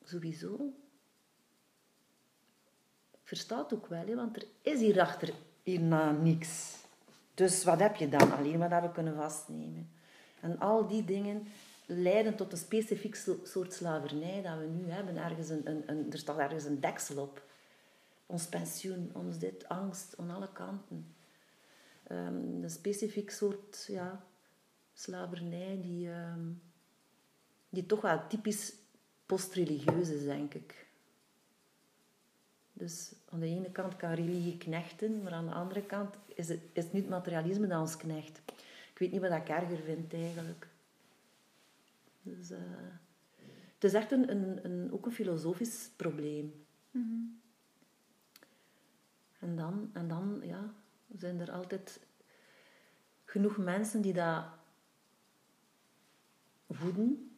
[0.03, 0.73] sowieso.
[3.11, 6.77] Ik versta het ook wel, hè, want er is hierachter hierna niks.
[7.33, 8.31] Dus wat heb je dan?
[8.31, 9.89] Alleen dat we kunnen vastnemen.
[10.39, 11.47] En al die dingen
[11.85, 15.17] leiden tot een specifiek soort slavernij dat we nu hebben.
[15.17, 17.48] Ergens een, een, er staat ergens een deksel op.
[18.29, 21.15] Ons pensioen, ons dit, angst, aan alle kanten.
[22.11, 24.25] Um, een specifiek soort ja,
[24.93, 26.61] slavernij die, um,
[27.69, 28.73] die toch wel typisch
[29.25, 30.87] postreligieus is, denk ik.
[32.73, 36.61] Dus aan de ene kant kan religie knechten, maar aan de andere kant is het,
[36.73, 38.41] is het niet materialisme dat ons knecht.
[38.91, 40.67] Ik weet niet wat ik erger vind eigenlijk.
[42.21, 42.57] Dus, uh,
[43.73, 46.65] het is echt een, een, een, ook een filosofisch probleem.
[46.91, 47.39] Mm
[49.39, 50.73] En dan, en dan ja,
[51.17, 51.99] zijn er altijd
[53.25, 54.43] genoeg mensen die dat
[56.69, 57.31] voeden.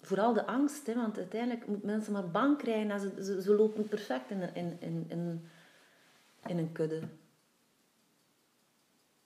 [0.00, 4.30] Vooral de angst, hè, want uiteindelijk moeten mensen maar bang krijgen en ze, lopen perfect
[4.30, 5.48] in, in, in, in,
[6.46, 7.02] in een kudde.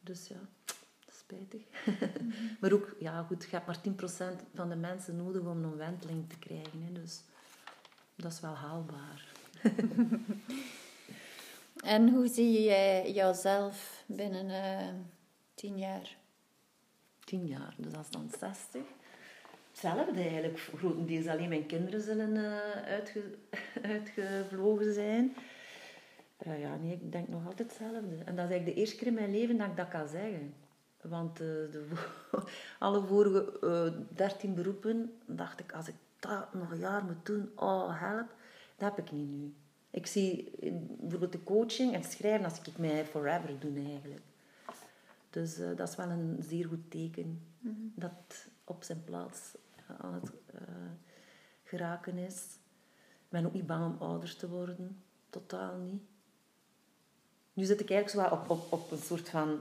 [0.01, 0.41] Dus ja,
[1.11, 1.63] spijtig.
[2.61, 6.29] maar ook, ja goed, je hebt maar 10% van de mensen nodig om een omwenteling
[6.29, 6.83] te krijgen.
[6.83, 7.23] Hè, dus
[8.17, 9.33] dat is wel haalbaar.
[11.87, 14.95] en hoe zie jij jouzelf binnen uh,
[15.55, 16.17] tien jaar?
[17.25, 18.83] Tien jaar, dus dat is dan 60.
[19.71, 20.59] Hetzelfde eigenlijk.
[20.59, 22.37] Grotendeels alleen mijn kinderen zullen
[22.85, 23.23] uitge
[23.83, 25.37] uitgevlogen zijn.
[26.47, 27.99] Uh, ja, nee, ik denk nog altijd hetzelfde.
[28.25, 30.55] En dat is eigenlijk de eerste keer in mijn leven dat ik dat kan zeggen.
[31.01, 31.89] Want de,
[32.79, 37.51] alle vorige uh, 13 beroepen dacht ik, als ik dat nog een jaar moet doen,
[37.57, 38.35] oh help,
[38.77, 39.55] dat heb ik niet nu.
[39.97, 40.53] Ik zie
[41.01, 44.23] bijvoorbeeld de coaching en schrijven als ik mij forever doe eigenlijk.
[45.31, 47.27] Dus uh, dat is wel een zeer goed teken
[47.59, 47.93] mm -hmm.
[47.95, 49.55] dat op zijn plaats
[50.01, 50.31] aan het
[51.65, 52.43] geraken is.
[52.95, 56.03] Ik ben ook niet bang om ouders te worden, totaal niet.
[57.53, 59.59] Nu zit ik eigenlijk zo op, op, op een soort van...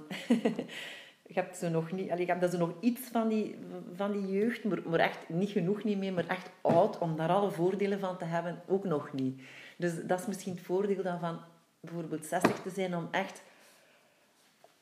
[1.28, 2.10] je hebt zo nog niet...
[2.12, 3.58] Allee, je hebt zo nog iets van die,
[3.94, 7.30] van die jeugd, maar, maar echt niet genoeg niet meer, maar echt oud om daar
[7.30, 9.42] alle voordelen van te hebben, ook nog niet.
[9.78, 11.40] Dus dat is misschien het voordeel dan van
[11.80, 13.44] bijvoorbeeld 60 te zijn, om echt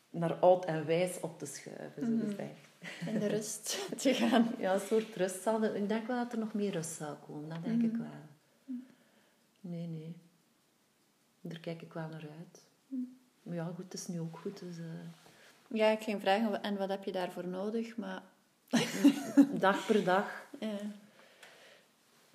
[0.09, 2.49] naar oud en wijs op te schuiven, mm -hmm.
[3.05, 4.47] In de rust te gaan.
[4.57, 5.75] Ja, een soort rust zal er...
[5.75, 7.89] Ik denk wel dat er nog meer rust zal komen, dat denk mm -hmm.
[7.89, 8.21] ik wel.
[9.59, 10.15] Nee, nee.
[11.41, 12.63] Daar kijk ik wel naar uit.
[13.43, 14.59] Maar ja, goed, het is nu ook goed.
[14.59, 14.85] Dus, uh...
[15.67, 17.97] Ja, ik ging vragen, en wat heb je daarvoor nodig?
[17.97, 18.21] Maar...
[19.59, 20.45] dag per dag.
[20.59, 20.77] Ja.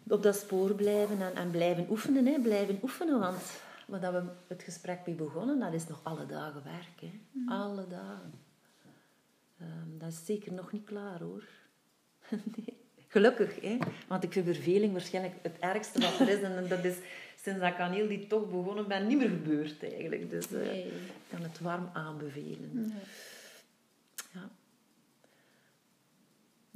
[0.08, 2.26] Op dat spoor blijven en, en blijven oefenen.
[2.26, 2.40] Hè.
[2.40, 7.00] Blijven oefenen, want wat we het gesprek mee begonnen, dat is nog alle dagen werk.
[7.00, 7.20] Hè.
[7.32, 7.48] Mm.
[7.48, 8.32] Alle dagen.
[9.60, 11.44] Um, dat is zeker nog niet klaar, hoor.
[12.56, 12.76] nee.
[13.08, 13.78] Gelukkig, hè.
[14.08, 16.40] Want ik vind verveling waarschijnlijk het ergste wat er is.
[16.40, 16.96] En dat is
[17.42, 20.30] sinds dat ik aan heel die tocht begonnen ben, niet meer gebeurd eigenlijk.
[20.30, 20.92] Dus uh, ik
[21.30, 22.70] kan het warm aanbevelen.
[22.72, 22.92] Nee.
[24.32, 24.48] Ja.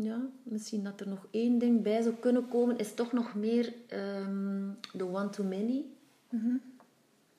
[0.02, 3.72] Ja, misschien dat er nog één ding bij zou kunnen komen, is toch nog meer
[3.92, 5.84] um, de one-to-many.
[6.28, 6.60] Mm -hmm.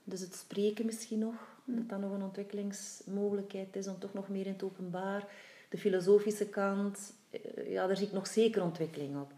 [0.04, 1.76] Dus het spreken misschien nog, mm.
[1.76, 5.28] dat dat nog een ontwikkelingsmogelijkheid is om toch nog meer in het openbaar.
[5.70, 9.34] De filosofische kant, eh, ja, daar zie ik nog zeker ontwikkeling op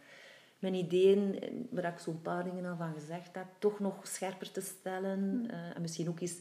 [0.60, 4.62] mijn ideeën, waar ik zo'n paar dingen al van gezegd heb, toch nog scherper te
[4.62, 5.20] stellen.
[5.20, 5.46] Mm.
[5.46, 6.40] Uh, en misschien ook eens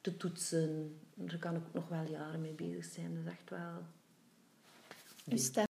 [0.00, 0.98] te toetsen.
[1.14, 3.14] Daar kan ik ook nog wel jaren mee bezig zijn.
[3.14, 3.82] Dat is echt wel...
[5.24, 5.64] Je stem.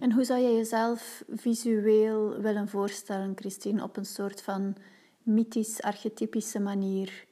[0.00, 4.76] En hoe zou je jezelf visueel willen voorstellen, Christine, op een soort van
[5.22, 7.26] mythisch, archetypische manier?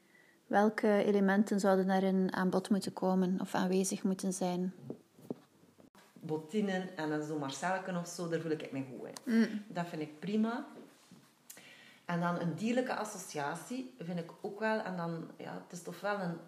[0.46, 4.74] Welke elementen zouden daarin aan bod moeten komen of aanwezig moeten zijn?
[6.26, 9.34] bottinen en een zo Marcelken of zo, daar voel ik me goed in.
[9.34, 9.64] Mm.
[9.68, 10.66] Dat vind ik prima.
[12.04, 14.80] En dan een dierlijke associatie vind ik ook wel.
[14.80, 16.38] En dan, ja, het is toch wel een,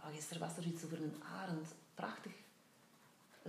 [0.00, 1.74] Oh, gisteren was er iets over een arend.
[1.94, 2.32] Prachtig.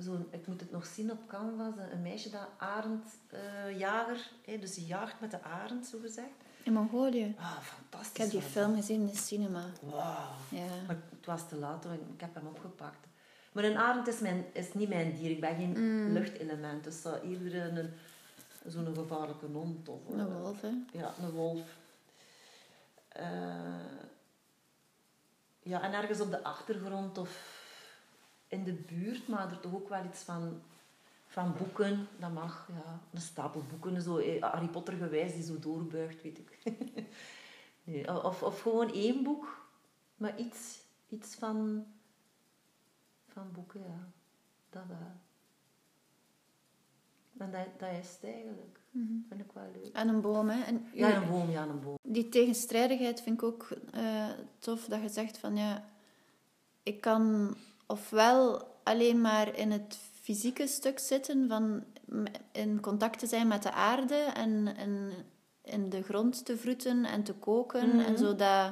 [0.03, 1.73] Zo, ik moet het nog zien op canvas.
[1.91, 6.27] Een meisje dat arendjager, uh, dus die jaagt met de arend, zo gezegd.
[6.63, 7.35] In Mongolië?
[7.39, 8.11] Ah, fantastisch.
[8.11, 9.65] Ik heb die film gezien in de cinema.
[9.81, 10.31] Wauw.
[10.49, 10.65] Ja.
[10.87, 11.93] Maar het was te laat, hoor.
[11.93, 13.07] ik heb hem opgepakt.
[13.51, 15.29] Maar een arend is, mijn, is niet mijn dier.
[15.29, 16.83] Ik ben geen luchtelement.
[16.83, 17.93] Dus dat eerder een,
[18.65, 19.89] zo'n gevaarlijke hond.
[19.89, 20.71] Of, Een wolf, hè?
[20.91, 21.77] Ja, een wolf.
[23.07, 23.25] Eh,
[25.59, 27.56] ja, en ergens op de achtergrond of
[28.47, 30.61] in de buurt, maar er toch ook wel iets van,
[31.25, 32.07] van boeken.
[32.19, 32.99] Dat mag, ja.
[33.13, 36.59] Een stapel boeken, zo eh, Harry Potter gewijs, die zo doorbuigt, weet ik.
[37.83, 39.67] nee, of, of gewoon één boek,
[40.15, 40.79] maar iets,
[41.09, 41.85] iets van,
[43.27, 44.07] van boeken, ja.
[44.69, 45.11] Dat wel.
[47.37, 48.79] En dat, dat is het eigenlijk.
[49.27, 49.93] Vind ik wel leuk.
[49.93, 50.63] En een boom, hè?
[50.63, 51.97] En Ja, een boom, ja, een boom.
[52.01, 54.29] Die tegenstrijdigheid vind ik ook eh,
[54.59, 55.85] tof, dat je zegt van ja,
[56.83, 57.55] ik kan
[57.87, 61.83] ofwel alleen maar in het fysieke stuk zitten, van
[62.51, 65.11] in contact te zijn met de aarde en, en
[65.63, 68.71] in de grond te vroeten en te koken en zo dat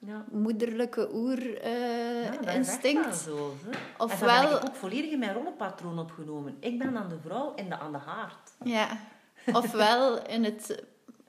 [0.00, 0.24] Ja.
[0.30, 3.16] moederlijke Ja, oer-instinct.
[3.16, 3.70] zo, hè.
[3.70, 6.56] En Ofwel- dat heb ik ook volledig in mijn rollenpatroon opgenomen.
[6.60, 8.52] Ik ben aan de vrouw en de, aan de haard.
[8.64, 8.88] ja.
[9.52, 10.84] Ofwel in het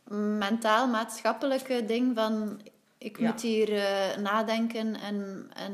[0.08, 2.60] mentaal-maatschappelijke ding van
[3.00, 3.32] ik Ja.
[3.32, 5.74] moet hier eh, nadenken en, en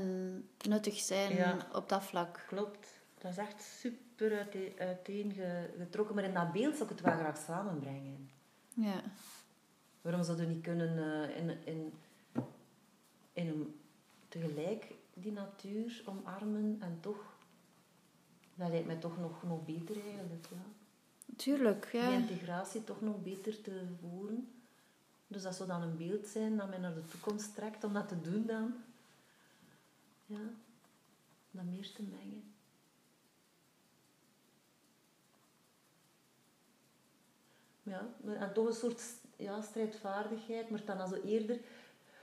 [0.70, 1.58] nuttig zijn Ja.
[1.74, 2.44] op dat vlak.
[2.48, 2.88] Klopt.
[3.18, 6.16] Dat is echt super uiteen, uiteengetrokken.
[6.16, 8.30] Maar in dat beeld zou ik het wel graag samenbrengen.
[8.74, 9.02] Ja.
[10.02, 10.98] Waarom zouden we niet kunnen
[11.30, 11.94] eh, in, in,
[13.34, 13.80] in een,
[14.30, 17.34] tegelijk die natuur omarmen en toch...
[18.56, 20.66] Dat lijkt mij toch nog, nog beter eigenlijk, ja.
[21.36, 22.10] Tuurlijk, ja.
[22.10, 24.55] Die integratie toch nog beter te voeren.
[25.36, 28.08] Dus dat zou dan een beeld zijn dat mij naar de toekomst trekt om dat
[28.08, 28.74] te doen dan.
[30.26, 30.40] Ja,
[31.52, 32.44] dat meer te mengen.
[37.84, 38.08] Ja,
[38.40, 39.02] en toch een soort
[39.36, 41.60] ja, strijdvaardigheid, maar dan also eerder...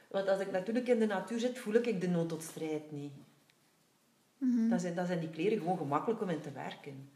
[0.08, 3.12] Want als ik natuurlijk in de natuur zit, voel ik de nood tot strijd niet.
[4.38, 7.10] Dan, zijn, dan zijn die kleren gewoon gemakkelijk om in te werken.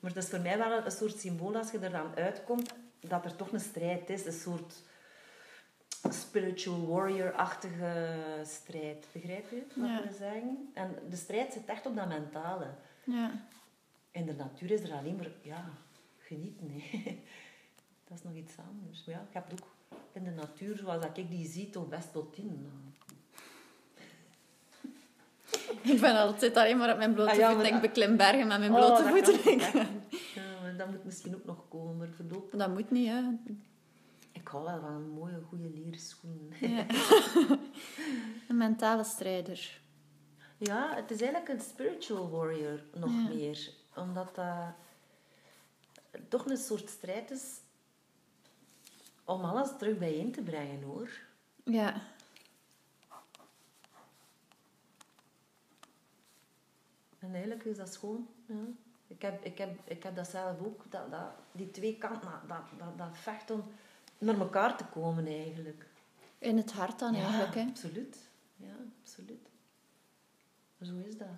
[0.00, 3.24] Maar het is voor mij wel een soort symbool als je er dan uitkomt, dat
[3.24, 4.26] er toch een strijd is.
[4.26, 4.86] Een soort
[6.10, 9.06] spiritual warrior-achtige strijd.
[9.12, 10.02] Begrijp je wat Ja.
[10.02, 10.70] we zeggen?
[10.74, 12.66] En de strijd zit echt op dat mentale.
[13.04, 13.30] Ja.
[14.10, 15.64] In de natuur is er alleen maar, ja,
[16.18, 16.70] genieten.
[16.70, 17.20] Hè.
[18.08, 19.04] Dat is nog iets anders.
[19.04, 19.66] Maar ja, je hebt ook
[20.12, 22.66] in de natuur, zoals dat ik die zie, toch best tot tien.
[25.92, 27.66] Ik ben altijd alleen maar op mijn blote Ah, ja, voeten.
[27.66, 29.56] Ik dat- beklim bergen met mijn Oh, blote dat voeten.
[29.56, 29.72] niet.
[30.34, 32.58] Ja, dat moet misschien ook nog komen, voorlopig...
[32.58, 33.20] Dat moet niet, hè.
[34.48, 36.52] Ik hou wel van een mooie, goede leerschoen.
[36.60, 36.86] Ja.
[38.48, 39.80] Een mentale strijder.
[40.58, 43.28] Ja, het is eigenlijk een spiritual warrior nog Ja.
[43.28, 43.72] meer.
[43.94, 44.74] Omdat dat
[46.28, 47.60] toch een soort strijd is
[49.24, 51.10] om alles terug bijeen te brengen, hoor.
[51.64, 52.00] Ja.
[57.18, 58.28] En eigenlijk is dat schoon.
[58.46, 58.64] Ja.
[59.06, 60.90] Ik, heb, ik, heb, ik heb dat zelf ook.
[60.90, 63.64] Dat, dat, die twee kanten, dat, dat, dat, dat vecht om
[64.18, 65.86] naar elkaar te komen, eigenlijk.
[66.38, 67.64] In het hart dan eigenlijk, hè.
[67.68, 68.28] absoluut.
[68.56, 69.48] Ja, absoluut.
[70.82, 71.28] Zo is dat.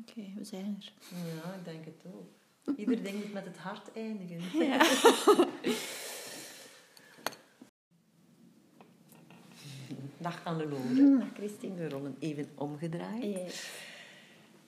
[0.00, 0.92] Oké, we zijn er.
[1.08, 2.28] Ja, ik denk het ook.
[2.76, 4.40] Ieder ding moet met het hart eindigen.
[10.18, 10.82] Dag Annelore.
[10.82, 11.74] Hm, Christine.
[11.74, 13.22] De rollen even omgedraaid.
[13.22, 13.46] Ja.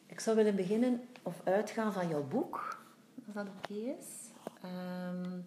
[0.07, 2.83] Ik zou willen beginnen of uitgaan van jouw boek,
[3.27, 4.32] als dat oké is.
[4.63, 5.41] Ehm,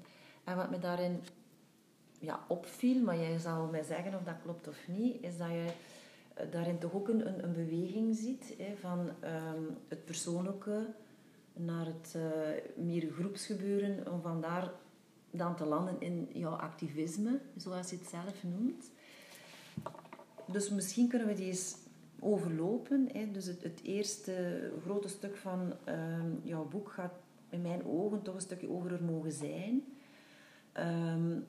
[0.44, 1.22] en wat me daarin
[2.20, 5.68] ja, opviel, maar jij zal mij zeggen of dat klopt of niet, is dat je
[6.34, 10.86] eh, daarin toch ook een, een, beweging ziet hè, van ehm, het persoonlijke
[11.54, 14.72] naar het eh, meer groepsgebeuren, om vandaar
[15.32, 18.92] dan te landen in jouw activisme, zoals je het zelf noemt.
[20.46, 21.76] Dus misschien kunnen we die eens
[22.20, 23.10] overlopen.
[23.14, 23.32] Hè.
[23.32, 27.14] Dus het, het eerste grote stuk van ehm, jouw boek gaat
[27.56, 29.84] in mijn ogen toch een stukje over er mogen zijn.
[30.72, 31.40] Ehm,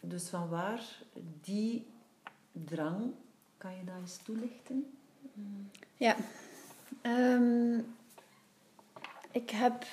[0.00, 1.02] dus van waar
[1.40, 1.86] die
[2.52, 3.12] drang,
[3.58, 4.92] kan je dat eens toelichten?
[5.96, 6.16] Ja.
[7.00, 7.78] Ehm,
[9.30, 9.84] ik heb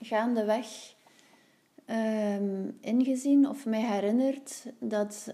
[0.00, 0.94] gaandeweg
[1.84, 5.32] ehm ingezien of mij herinnerd dat,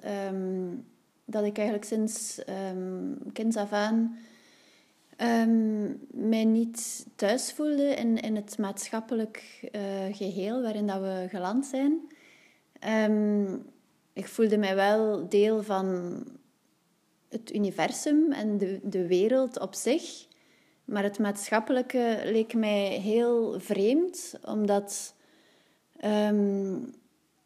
[1.24, 4.18] dat ik eigenlijk sinds ehm kinds af aan
[5.16, 11.66] ehm, mij niet thuis voelde in, in het maatschappelijk eh, geheel waarin dat we geland
[11.66, 12.00] zijn.
[12.78, 13.54] Ehm,
[14.12, 16.18] ik voelde mij wel deel van
[17.28, 20.26] het universum en de, de wereld op zich.
[20.84, 25.14] Maar het maatschappelijke leek mij heel vreemd, omdat
[25.96, 26.78] ehm,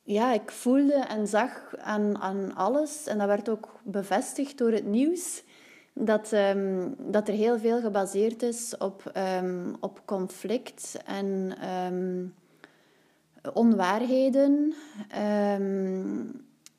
[0.02, 4.86] ja, ik voelde en zag aan, aan alles, en dat werd ook bevestigd door het
[4.86, 5.42] nieuws,
[5.92, 9.12] dat, ehm, dat er heel veel gebaseerd is op,
[9.42, 11.52] um, op conflict en
[13.52, 14.74] onwaarheden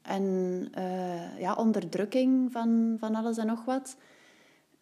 [0.02, 3.96] en uh, ja, onderdrukking van, van alles en nog wat.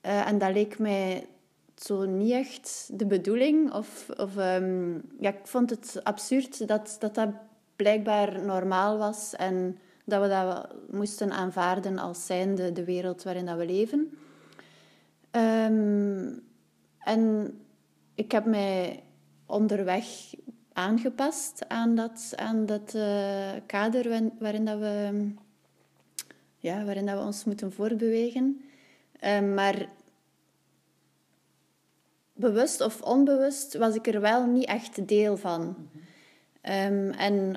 [0.06, 1.28] Uh, en dat leek mij
[1.76, 3.74] zo niet echt de bedoeling.
[3.74, 7.30] Of, of um, ja, ik vond het absurd dat, dat dat
[7.76, 9.78] blijkbaar normaal was en
[10.10, 14.18] dat we dat moesten aanvaarden als zijnde de wereld waarin dat we leven.
[15.32, 16.44] Um,
[17.00, 17.54] en
[18.16, 19.04] ik heb mij
[19.46, 20.06] onderweg
[20.74, 25.28] aangepast aan dat, aan dat uh, kader waarin, dat we,
[26.58, 28.62] ja, waarin dat we ons moeten voortbewegen.
[29.24, 29.90] Um, maar
[32.34, 35.76] bewust of onbewust was ik er wel niet echt deel van.
[36.62, 37.56] um, en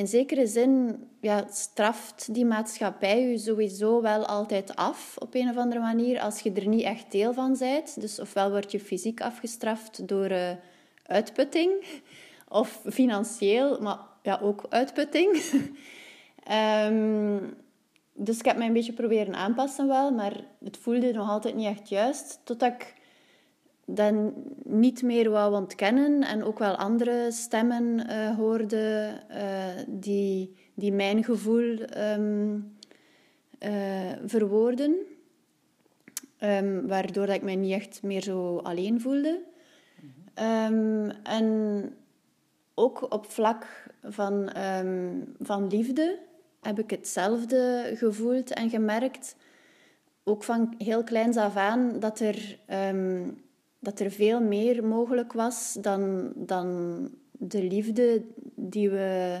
[0.00, 5.56] in zekere zin ja, straft die maatschappij je sowieso wel altijd af op een of
[5.56, 8.00] andere manier als je er niet echt deel van bent.
[8.00, 10.50] Dus ofwel word je fysiek afgestraft door uh,
[11.06, 11.70] uitputting
[12.60, 15.42] of financieel, maar ja, ook uitputting.
[16.86, 17.56] um,
[18.26, 21.66] dus ik heb mij een beetje proberen aanpassen wel, maar het voelde nog altijd niet
[21.66, 22.40] echt juist.
[22.44, 22.94] Totdat ik
[23.94, 24.32] dan
[24.64, 31.24] niet meer wou ontkennen en ook wel andere stemmen uh, hoorde uh, die, die mijn
[31.24, 31.78] gevoel
[32.16, 32.76] um,
[34.24, 34.96] verwoorden.
[36.42, 39.40] Um, waardoor dat ik mij niet echt meer zo alleen voelde.
[40.68, 41.94] Um, en
[42.74, 43.66] ook op vlak
[44.02, 44.50] van,
[45.40, 46.18] van liefde
[46.60, 49.36] heb ik hetzelfde gevoeld en gemerkt.
[50.24, 52.58] Ook van heel kleins af aan dat er
[53.80, 58.22] dat er veel meer mogelijk was dan, dan de liefde
[58.54, 59.40] die we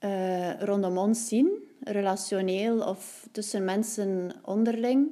[0.00, 5.10] uh, rondom ons zien, relationeel of tussen mensen onderling.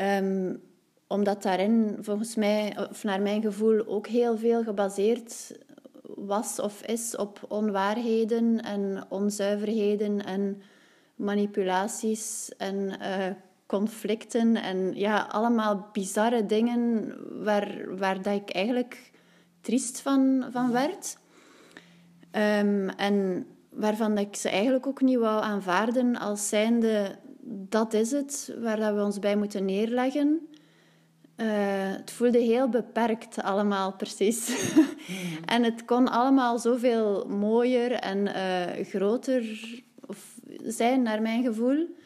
[0.00, 0.62] Um,
[1.06, 5.58] omdat daarin, volgens mij, of naar mijn gevoel, ook heel veel gebaseerd
[6.02, 10.62] was of is op onwaarheden en onzuiverheden en
[11.14, 13.26] manipulaties en uh,
[13.66, 19.10] conflicten en ja, allemaal bizarre dingen waar, waar dat ik eigenlijk
[19.60, 21.18] triest van, van werd.
[22.32, 28.54] Um, en waarvan ik ze eigenlijk ook niet wou aanvaarden als zijnde dat is het
[28.58, 30.48] waar dat we ons bij moeten neerleggen.
[31.36, 31.46] Uh,
[31.96, 34.72] het voelde heel beperkt allemaal precies.
[35.54, 39.44] en het kon allemaal zoveel mooier en uh, groter
[40.62, 41.96] zijn naar mijn gevoel.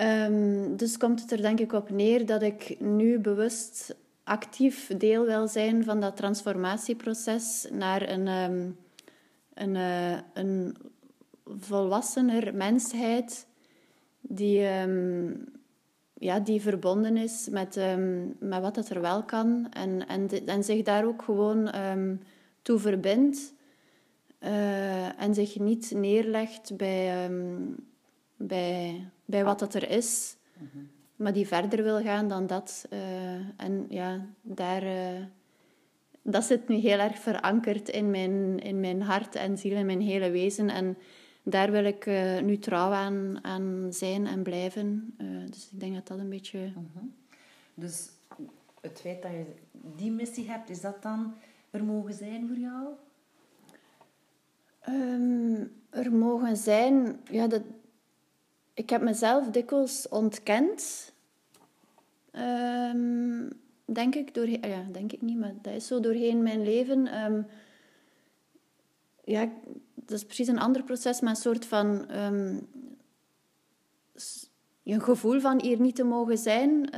[0.00, 5.24] Um, dus komt het er denk ik op neer dat ik nu bewust actief deel
[5.24, 8.76] wil zijn van dat transformatieproces naar een, um,
[9.54, 10.76] een, uh, een
[11.46, 13.46] volwassener mensheid
[14.20, 15.44] die, um,
[16.14, 17.80] ja, die verbonden is met,
[18.38, 21.70] met wat het er wel kan en, en, en zich daar ook gewoon
[22.62, 23.52] toe verbindt
[24.40, 27.30] uh, en zich niet neerlegt bij,
[28.36, 30.36] bij bij wat dat er is,
[31.16, 32.86] maar die verder wil gaan dan dat.
[32.92, 33.00] Uh,
[33.56, 35.24] en ja, daar, uh,
[36.22, 40.00] dat zit nu heel erg verankerd in mijn, in mijn hart en ziel en mijn
[40.00, 40.70] hele wezen.
[40.70, 40.96] En
[41.42, 45.14] daar wil ik uh, nu trouw aan, aan zijn en blijven.
[45.50, 46.58] dus ik denk dat dat een beetje.
[46.58, 47.04] Mhm.
[47.74, 48.08] Dus
[48.80, 49.44] het feit dat je
[49.96, 51.34] die missie hebt, is dat dan
[51.70, 52.86] er mogen zijn voor jou?
[54.88, 57.62] Um, er mogen zijn, ja, dat,
[58.78, 61.12] ik heb mezelf dikwijls ontkend.
[62.32, 63.48] Um,
[63.84, 67.24] denk ik, door, ja, denk ik niet, maar dat is zo doorheen mijn leven.
[67.24, 67.46] Um,
[69.24, 69.48] ja,
[69.94, 72.68] dat is precies een ander proces, maar een soort van um,
[74.84, 76.90] een gevoel van hier niet te mogen zijn.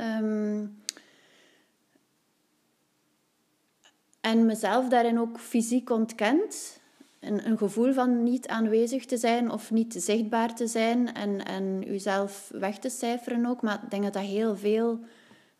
[4.21, 6.80] en mezelf daarin ook fysiek ontkend
[7.21, 11.91] een, een gevoel van niet aanwezig te zijn of niet zichtbaar te zijn en, en
[11.91, 13.61] uzelf weg te cijferen ook.
[13.61, 14.99] Maar ik denk dat dat heel veel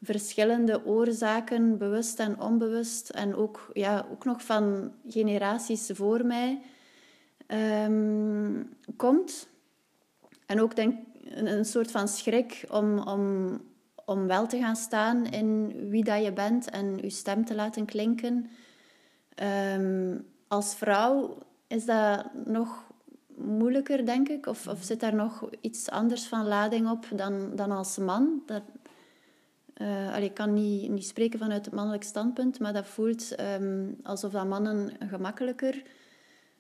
[0.02, 6.62] verschillende oorzaken, bewust en onbewust, en ook, ja, ook nog van generaties voor mij,
[7.86, 9.48] um, komt.
[10.46, 13.58] En ook denk een, een soort van schrik om, om,
[14.06, 17.86] om wel te gaan staan in wie dat je bent en je stem te laten
[17.86, 18.50] klinken.
[19.76, 21.38] Um, als vrouw
[21.72, 22.92] is dat nog
[23.36, 24.46] moeilijker, denk ik.
[24.46, 28.42] Of, of zit daar nog iets anders van lading op dan, dan als man?
[28.46, 28.64] Dat,
[29.78, 34.32] uh, ik kan niet, niet spreken vanuit het mannelijk standpunt, maar dat voelt ehm, alsof
[34.32, 35.84] dat mannen gemakkelijker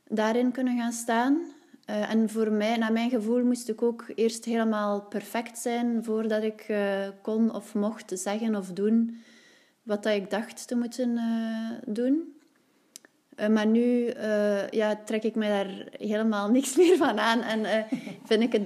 [0.07, 1.41] daarin kunnen gaan staan.
[1.89, 6.43] Uh, en voor mij, naar mijn gevoel, moest ik ook eerst helemaal perfect zijn voordat
[6.43, 9.18] ik uh, kon of mocht zeggen of doen
[9.84, 11.20] wat dat ik dacht te moeten
[11.86, 12.41] doen.
[13.50, 14.14] Maar nu
[14.70, 17.88] ja, trek ik mij daar helemaal niks meer van aan en
[18.30, 18.66] vind ik het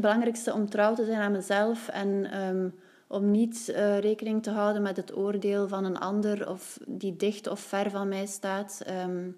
[0.00, 2.74] belangrijkste om trouw te zijn aan mezelf en um,
[3.06, 7.46] om niet uh, rekening te houden met het oordeel van een ander of die dicht
[7.46, 8.82] of ver van mij staat.
[9.04, 9.36] Um,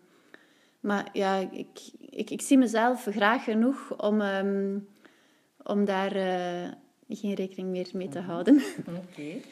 [0.81, 1.69] maar ja, ik,
[2.11, 4.89] ik, ik, zie mezelf graag genoeg om, um,
[5.63, 6.69] om daar uh,
[7.09, 8.55] geen rekening meer mee te houden.
[8.81, 9.01] Oké.
[9.11, 9.43] Okay.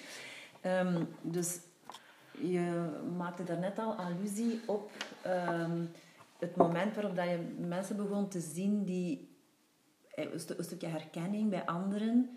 [0.80, 1.58] Um, dus
[2.40, 4.90] je maakte daarnet al allusie op
[6.38, 9.28] het moment waarop dat je mensen begon te zien die
[10.14, 12.30] eh, een stukje herkenning bij anderen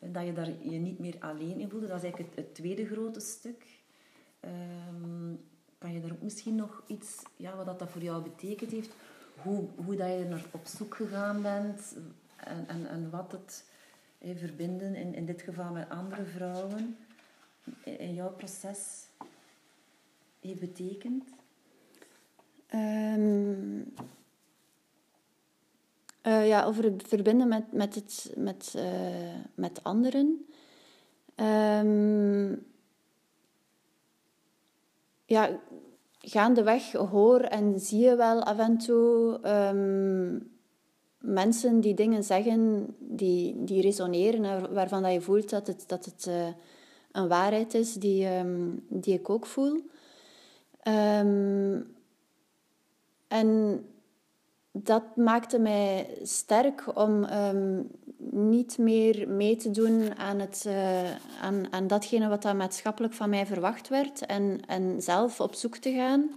[0.00, 1.86] dat je daar je niet meer alleen in voelde.
[1.86, 3.66] Dat is eigenlijk het, tweede grote stuk.
[4.88, 5.40] Um,
[5.78, 8.94] kan je daar ook misschien nog iets, ja, wat dat voor jou betekend heeft?
[9.42, 11.96] Hoe, hoe dat je naar op zoek gegaan bent
[12.36, 13.64] en, en, en wat het
[14.18, 16.96] hey, verbinden, in, in dit geval met andere vrouwen,
[17.82, 19.06] in jouw proces
[20.40, 21.24] heeft betekend?
[22.74, 23.92] Um,
[26.26, 30.46] uh, ja, over het verbinden met, met, het, met, uh, met anderen.
[31.36, 32.66] Um,
[35.24, 35.60] ja,
[36.18, 40.50] gaandeweg hoor en zie je wel af en toe um,
[41.18, 46.26] mensen die dingen zeggen die, die resoneren, waarvan dat je voelt dat het, dat het
[46.28, 46.46] uh,
[47.12, 48.28] een waarheid is die,
[48.88, 49.82] die ik ook voel.
[50.84, 51.94] Um,
[53.28, 53.80] en
[54.72, 57.90] dat maakte mij sterk om um,
[58.30, 63.30] niet meer mee te doen aan, het, uh, aan, aan datgene wat dan maatschappelijk van
[63.30, 64.26] mij verwacht werd.
[64.26, 66.30] En, en zelf op zoek te gaan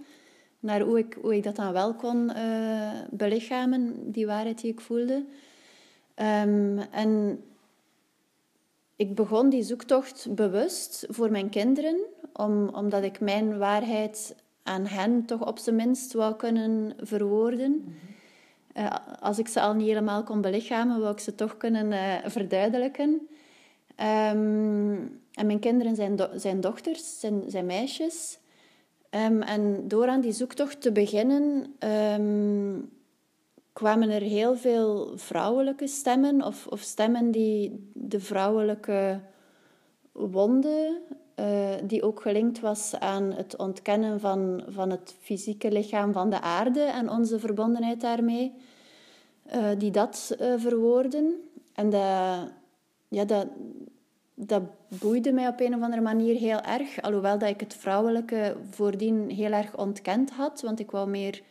[0.60, 4.80] naar hoe ik, hoe ik dat dan wel kon uh, belichamen, die waarheid die ik
[4.80, 5.24] voelde.
[6.16, 7.42] Um, en
[8.96, 11.96] ik begon die zoektocht bewust voor mijn kinderen,
[12.32, 17.70] om, omdat ik mijn waarheid aan hen toch op zijn minst wou kunnen verwoorden.
[17.70, 18.12] Mm -hmm.
[18.76, 18.90] Uh,
[19.20, 23.28] als ik ze al niet helemaal kon belichamen, wou ik ze toch kunnen uh, verduidelijken.
[23.96, 28.38] Um, en mijn kinderen zijn, do zijn dochters, zijn, zijn meisjes.
[29.10, 31.74] Um, en door aan die zoektocht te beginnen,
[32.18, 32.90] um,
[33.74, 39.20] kwamen er heel veel vrouwelijke stemmen, of, of stemmen die de vrouwelijke
[40.12, 41.00] wonde,
[41.40, 46.40] uh, die ook gelinkt was aan het ontkennen van, van het fysieke lichaam van de
[46.40, 48.52] aarde en onze verbondenheid daarmee,
[49.54, 51.34] uh, die dat uh, verwoorden.
[51.72, 52.52] En dat,
[53.08, 53.46] ja, dat,
[54.34, 58.56] dat boeide mij op een of andere manier heel erg, alhoewel dat ik het vrouwelijke
[58.70, 61.42] voordien heel erg ontkend had, want ik wou meer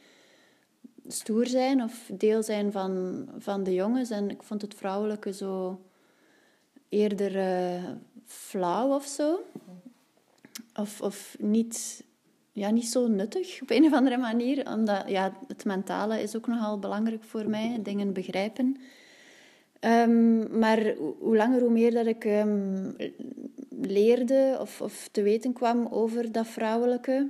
[1.07, 5.81] stoer zijn of deel zijn van, van de jongens en ik vond het vrouwelijke zo
[6.89, 7.31] eerder
[8.25, 9.39] flauw of zo.
[10.75, 12.03] Of, of niet,
[12.51, 14.67] ja, niet zo nuttig op een of andere manier.
[14.67, 18.77] Omdat ja, het mentale is ook nogal belangrijk voor mij, dingen begrijpen.
[19.79, 22.95] Um, maar hoe langer, hoe meer dat ik um,
[23.69, 27.29] leerde of, of te weten kwam over dat vrouwelijke,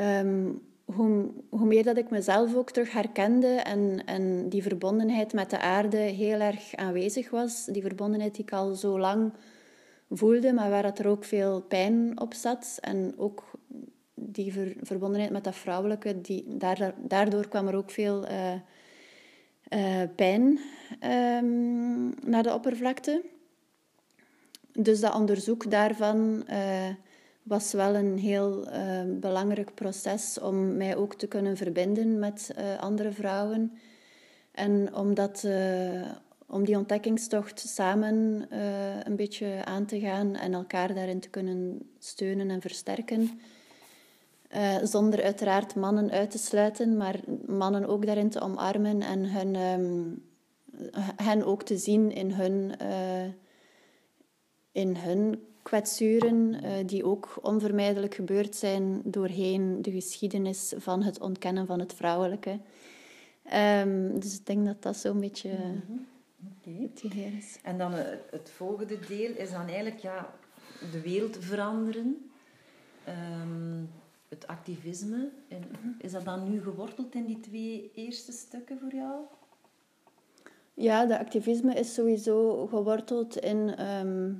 [0.00, 5.60] um, hoe, meer dat ik mezelf ook terug herkende en, en die verbondenheid met de
[5.60, 7.64] aarde heel erg aanwezig was.
[7.64, 9.32] Die verbondenheid die ik al zo lang
[10.10, 12.78] voelde, maar waar dat er ook veel pijn op zat.
[12.80, 13.50] En ook
[14.14, 16.56] die ver, verbondenheid met dat vrouwelijke, die,
[16.96, 18.52] daardoor kwam er ook veel uh,
[19.68, 20.60] uh, pijn
[21.04, 23.22] um, naar de oppervlakte.
[24.72, 26.88] Dus dat onderzoek daarvan uh,
[27.48, 28.68] was wel een heel
[29.06, 33.78] belangrijk proces om mij ook te kunnen verbinden met andere vrouwen.
[34.52, 35.44] En om dat
[36.50, 41.90] om die ontdekkingstocht samen uh, een beetje aan te gaan en elkaar daarin te kunnen
[41.98, 43.40] steunen en versterken.
[44.82, 50.22] Zonder uiteraard mannen uit te sluiten, maar mannen ook daarin te omarmen en hun, um,
[51.16, 52.74] hen ook te zien in hun,
[54.72, 61.78] in hun kwetsuren, die ook onvermijdelijk gebeurd zijn doorheen de geschiedenis van het ontkennen van
[61.78, 62.58] het vrouwelijke.
[63.54, 65.50] Um, dus ik denk dat dat zo'n beetje.
[65.50, 66.06] Mm -hmm
[67.04, 67.42] Okay.
[67.62, 70.34] En dan het, het, volgende deel is dan eigenlijk ja,
[70.92, 72.30] de wereld veranderen.
[73.08, 73.90] Um,
[74.28, 75.28] het activisme.
[75.48, 75.62] En
[75.98, 79.20] is dat dan nu geworteld in die twee eerste stukken voor jou?
[80.74, 84.32] Ja, de activisme is sowieso geworteld in, ehm,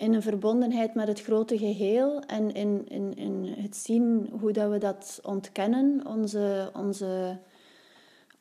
[0.00, 4.70] in een verbondenheid met het grote geheel en in, in, in het zien hoe dat
[4.70, 7.38] we dat ontkennen, onze, onze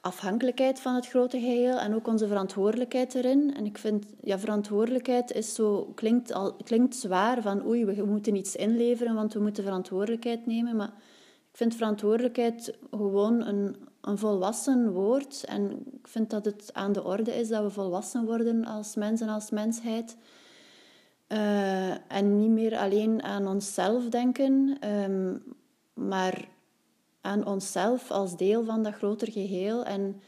[0.01, 3.55] afhankelijkheid van het grote geheel en ook onze verantwoordelijkheid erin.
[3.55, 8.35] En ik vind, ja, verantwoordelijkheid is zo, klinkt, al, klinkt zwaar van oei, we moeten
[8.35, 10.75] iets inleveren, want we moeten verantwoordelijkheid nemen.
[10.75, 10.93] Maar
[11.51, 15.43] ik vind verantwoordelijkheid gewoon een, een volwassen woord.
[15.43, 19.21] En ik vind dat het aan de orde is dat we volwassen worden als mens
[19.21, 20.17] en als mensheid.
[21.31, 25.43] Uh, en niet meer alleen aan onszelf denken, um,
[25.93, 26.47] maar
[27.21, 30.21] aan onszelf als deel van dat groter geheel en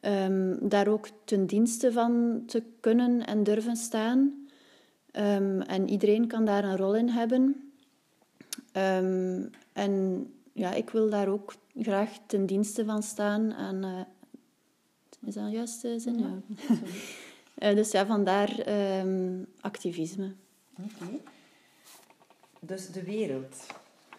[0.00, 4.46] um, daar ook ten dienste van te kunnen en durven staan.
[5.12, 7.70] Um, en iedereen kan daar een rol in hebben.
[9.72, 13.52] En ja, ik wil daar ook graag ten dienste van staan.
[13.52, 14.00] En, uh,
[15.26, 16.18] is dat juist de zin?
[16.18, 16.26] Ja.
[17.64, 18.64] Uh, dus ja, vandaar
[19.60, 20.34] activisme.
[20.78, 20.88] Oké.
[21.02, 21.20] Okay.
[22.60, 23.66] Dus de wereld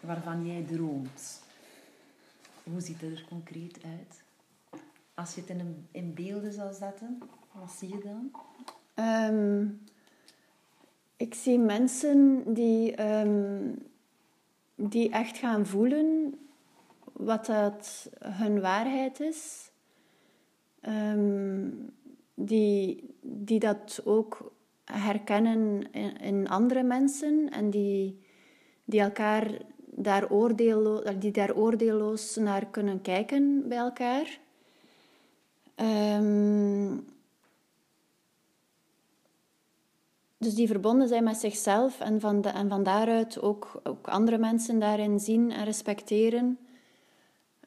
[0.00, 1.42] waarvan jij droomt,
[2.62, 4.22] hoe ziet het er concreet uit?
[5.14, 7.18] Als je het in, in beelden zou zetten,
[7.52, 8.30] wat zie je dan?
[9.34, 9.80] Um,
[11.16, 13.78] ik zie mensen die, um,
[14.74, 16.38] die echt gaan voelen
[17.12, 19.70] wat dat hun waarheid is.
[20.88, 21.94] Um,
[22.34, 24.52] die, die dat ook
[24.84, 28.20] herkennen in, andere mensen en die,
[28.84, 29.50] die elkaar
[29.96, 34.38] daar oordeelloos, die daar oordeelloos naar kunnen kijken bij elkaar.
[35.76, 37.04] Um,
[40.38, 44.38] dus die verbonden zijn met zichzelf en van, de, en van daaruit ook, ook andere
[44.38, 46.58] mensen daarin zien en respecteren.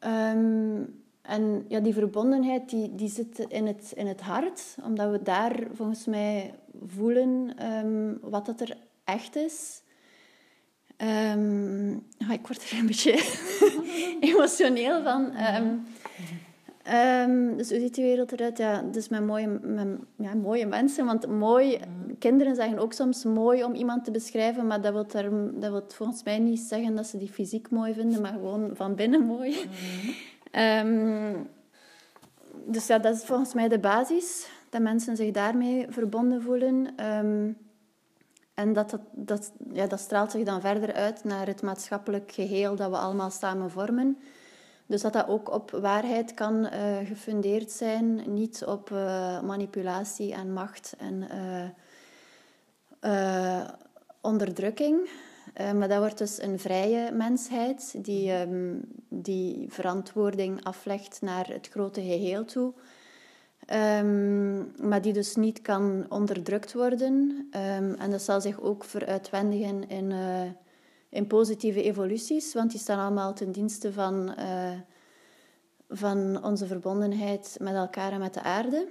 [0.04, 5.24] Um, en ja, die verbondenheid die, die zit in het, in het hart, omdat we
[5.24, 6.54] daar volgens mij
[6.86, 7.56] voelen
[7.86, 9.82] um, wat het er echt is.
[11.34, 11.94] Um,
[12.32, 13.24] ik word er een beetje
[14.20, 15.32] emotioneel van.
[16.94, 18.58] Um, dus hoe ziet die wereld eruit?
[18.58, 21.06] Ja, dus met mooie, met, ja, mooie mensen.
[21.06, 21.80] Want mooi,
[22.20, 25.08] kinderen zeggen ook soms mooi om iemand te beschrijven, maar dat wil,
[25.54, 28.96] dat wil volgens mij niet zeggen dat ze die fysiek mooi vinden, maar gewoon van
[28.96, 29.56] binnen mooi.
[32.66, 36.96] Dus ja, dat is volgens mij de basis, dat mensen zich daarmee verbonden voelen.
[38.54, 42.76] En dat, dat, dat, ja, dat straalt zich dan verder uit naar het maatschappelijk geheel
[42.76, 44.18] dat we allemaal samen vormen.
[44.86, 50.54] Dus dat dat ook op waarheid kan uh, gefundeerd zijn, niet op uh, manipulatie en
[50.54, 51.28] macht en
[53.02, 53.70] uh,
[54.22, 55.10] onderdrukking.
[55.60, 62.02] Maar dat wordt dus een vrije mensheid die, um, die verantwoording aflegt naar het grote
[62.02, 62.74] geheel toe.
[63.74, 67.48] Um, maar die dus niet kan onderdrukt worden.
[67.52, 70.42] Um, en dat zal zich ook veruitwendigen in, uh,
[71.10, 74.80] in positieve evoluties, want die staan allemaal ten dienste van, uh,
[75.90, 78.88] van onze verbondenheid met elkaar en met de aarde.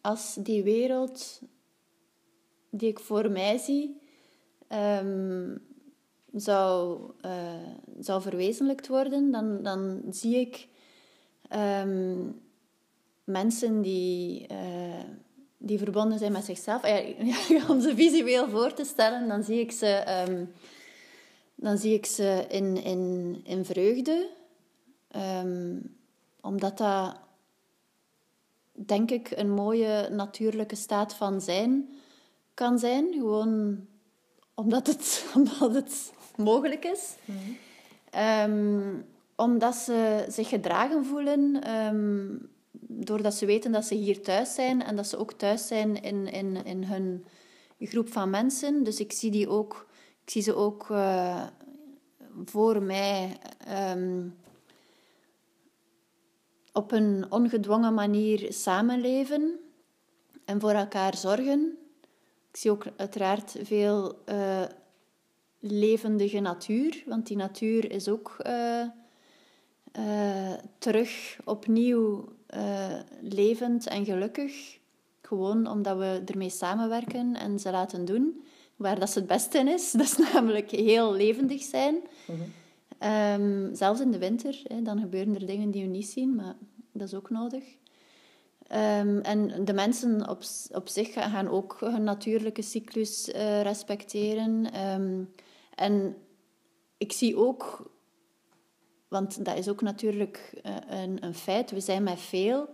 [0.00, 1.40] Als die wereld
[2.70, 4.00] die ik voor mij zie,
[6.32, 7.32] zou, uh,
[7.98, 10.68] zou verwezenlijkt worden, dan, dan zie ik
[11.82, 12.40] um,
[13.24, 15.04] mensen die, uh,
[15.58, 16.82] die verbonden zijn met zichzelf.
[17.48, 20.52] Ja, om ze visueel voor te stellen, dan zie ik ze, um,
[21.54, 24.28] dan zie ik ze in, in, in vreugde.
[26.40, 27.16] Omdat dat,
[28.72, 31.88] denk ik, een mooie natuurlijke staat van zijn
[32.60, 33.12] kan zijn.
[33.12, 33.86] Gewoon
[34.54, 37.14] omdat het, omdat het mogelijk is.
[37.24, 37.56] Mm
[39.40, 42.50] omdat ze zich gedragen voelen, um,
[42.80, 46.26] doordat ze weten dat ze hier thuis zijn en dat ze ook thuis zijn in,
[46.26, 47.24] in, in hun
[47.78, 48.84] groep van mensen.
[48.84, 49.86] Dus ik zie, die ook,
[50.24, 51.46] ik zie ze ook uh,
[52.44, 53.36] voor mij
[53.92, 54.36] um,
[56.72, 59.58] op een ongedwongen manier samenleven
[60.44, 61.79] en voor elkaar zorgen.
[62.50, 64.62] Ik zie ook uiteraard veel uh,
[65.58, 68.84] levendige natuur, want die natuur is ook uh,
[69.98, 72.28] uh, terug opnieuw
[73.20, 74.78] levend en gelukkig.
[75.20, 78.42] Gewoon omdat we ermee samenwerken en ze laten doen
[78.80, 79.92] waar dat ze het beste in is.
[79.98, 81.96] Dat is namelijk heel levendig zijn.
[82.26, 83.46] Mm-hmm.
[83.68, 86.56] um, zelfs in de winter, hè, dan gebeuren er dingen die we niet zien, maar
[86.92, 87.64] dat is ook nodig.
[88.70, 90.42] Ehm, en de mensen op,
[90.72, 94.72] op zich gaan ook hun natuurlijke cyclus uh, respecteren.
[94.72, 95.24] Ehm,
[95.74, 96.16] en
[96.96, 97.90] ik zie ook,
[99.08, 102.68] want dat is ook natuurlijk uh, een, een, feit, we zijn met veel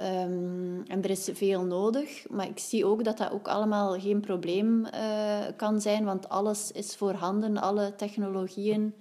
[0.00, 2.28] um, en er is veel nodig.
[2.28, 6.72] Maar ik zie ook dat dat ook allemaal geen probleem uh, kan zijn, want alles
[6.72, 8.94] is voorhanden, alle technologieën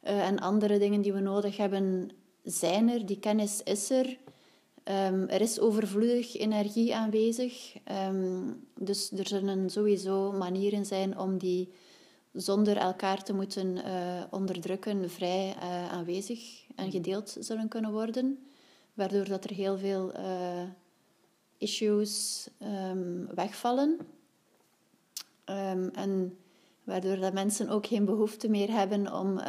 [0.00, 2.10] en andere dingen die we nodig hebben
[2.42, 4.18] zijn er, die kennis is er.
[4.84, 7.76] Um, er is overvloedig energie aanwezig,
[8.08, 11.72] um, dus er zullen sowieso manieren zijn om die
[12.32, 18.46] zonder elkaar te moeten uh, onderdrukken vrij uh, aanwezig en gedeeld zullen kunnen worden,
[18.94, 20.62] waardoor dat er heel veel uh,
[21.58, 22.46] issues
[22.90, 23.98] um, wegvallen.
[25.92, 26.36] En
[26.84, 29.40] waardoor dat mensen ook geen behoefte meer hebben om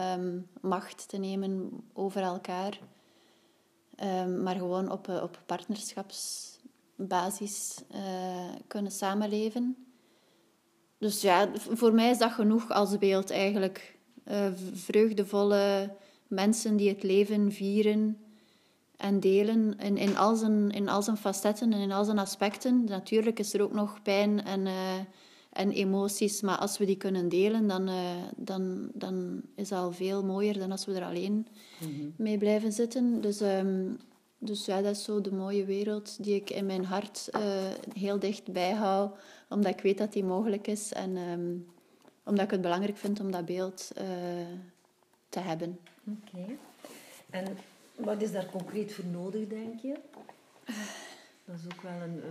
[0.62, 2.80] macht te nemen over elkaar.
[4.04, 9.76] Ehm, maar gewoon op, eh, op partnerschapsbasis uh, kunnen samenleven.
[10.98, 13.98] Dus ja, voor mij is dat genoeg als beeld eigenlijk.
[14.28, 15.96] Uh, vreugdevolle
[16.28, 18.18] mensen die het leven vieren
[18.98, 22.84] en delen in, in, al zijn, in al zijn facetten en in al zijn aspecten.
[22.84, 24.68] Natuurlijk is er ook nog pijn en
[25.54, 26.42] en emoties.
[26.42, 30.60] Maar als we die kunnen delen, dan, uh, dan, dan is dat al veel mooier
[30.60, 31.48] dan als we er alleen
[31.80, 33.22] mm mee blijven zitten.
[33.22, 33.98] Dus, um,
[34.38, 37.42] dus ja, dat is zo de mooie wereld die ik in mijn hart uh,
[37.94, 39.18] heel dicht bijhoud.
[39.50, 40.94] Omdat ik weet dat die mogelijk is.
[40.94, 41.66] En um,
[42.24, 44.04] omdat ik het belangrijk vind om dat beeld uh,
[45.30, 45.80] te hebben.
[46.08, 46.38] Oké.
[46.38, 46.58] Okay.
[47.30, 47.58] En
[47.96, 49.96] wat is daar concreet voor nodig, denk je?
[51.46, 52.22] Dat is ook wel een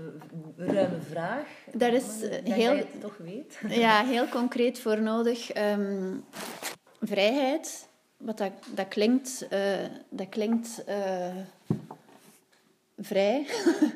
[0.56, 1.46] uh, ruime vraag.
[1.72, 3.60] Daar is dat heel, het toch weet.
[3.84, 5.56] Ja, heel concreet voor nodig.
[5.56, 6.24] Um,
[7.00, 9.58] vrijheid, wat dat, dat klinkt, uh,
[10.08, 11.36] dat klinkt uh,
[12.98, 13.46] vrij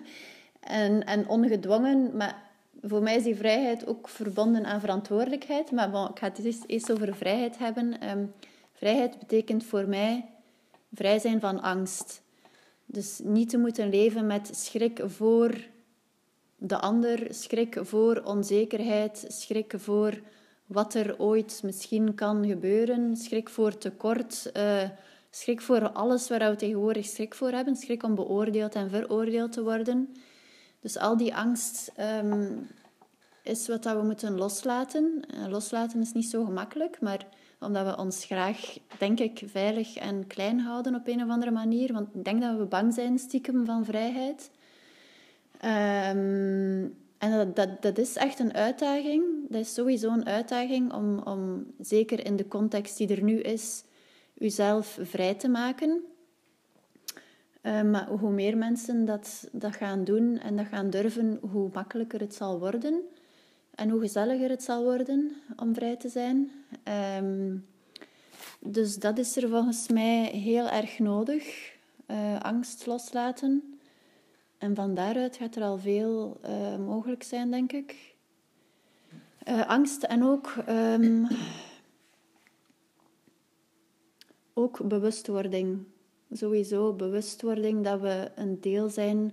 [0.61, 2.45] en, en ongedwongen, maar
[2.83, 5.71] voor mij is die vrijheid ook verbonden aan verantwoordelijkheid.
[5.71, 8.09] Maar bon, ik ga het eerst, eerst over vrijheid hebben.
[8.11, 8.33] Um,
[8.73, 10.25] vrijheid betekent voor mij
[10.93, 12.23] vrij zijn van angst.
[12.87, 15.67] Dus niet te moeten leven met schrik voor
[16.57, 20.21] de ander, schrik voor onzekerheid, schrik voor
[20.67, 24.83] wat er ooit misschien kan gebeuren, schrik voor tekort, uh,
[25.31, 29.63] schrik voor alles waar we tegenwoordig schrik voor hebben, schrik om beoordeeld en veroordeeld te
[29.63, 30.15] worden.
[30.81, 32.69] Dus al die angst um,
[33.43, 35.23] is wat dat we moeten loslaten.
[35.35, 37.27] Uh, loslaten is niet zo gemakkelijk, maar
[37.61, 41.93] omdat we ons graag, denk ik, veilig en klein houden op een of andere manier.
[41.93, 44.51] Want ik denk dat we bang zijn stiekem van vrijheid.
[45.65, 49.25] Um, en dat, dat, dat is echt een uitdaging.
[49.49, 53.85] Dat is sowieso een uitdaging om, om zeker in de context die er nu is,
[54.39, 56.05] uzelf vrij te maken.
[57.63, 62.21] Uh, maar hoe meer mensen dat, dat gaan doen en dat gaan durven, hoe makkelijker
[62.21, 63.03] het zal worden.
[63.77, 66.51] En hoe gezelliger het zal worden om vrij te zijn.
[67.19, 67.67] Um,
[68.61, 71.75] dus dat is er volgens mij heel erg nodig.
[72.07, 73.79] Uh, angst loslaten.
[74.59, 78.15] En van daaruit gaat er al veel uh, mogelijk zijn, denk ik.
[79.49, 81.27] Uh, angst en ook, um,
[84.55, 85.85] ook bewustwording.
[86.33, 89.33] Sowieso bewustwording dat we een deel zijn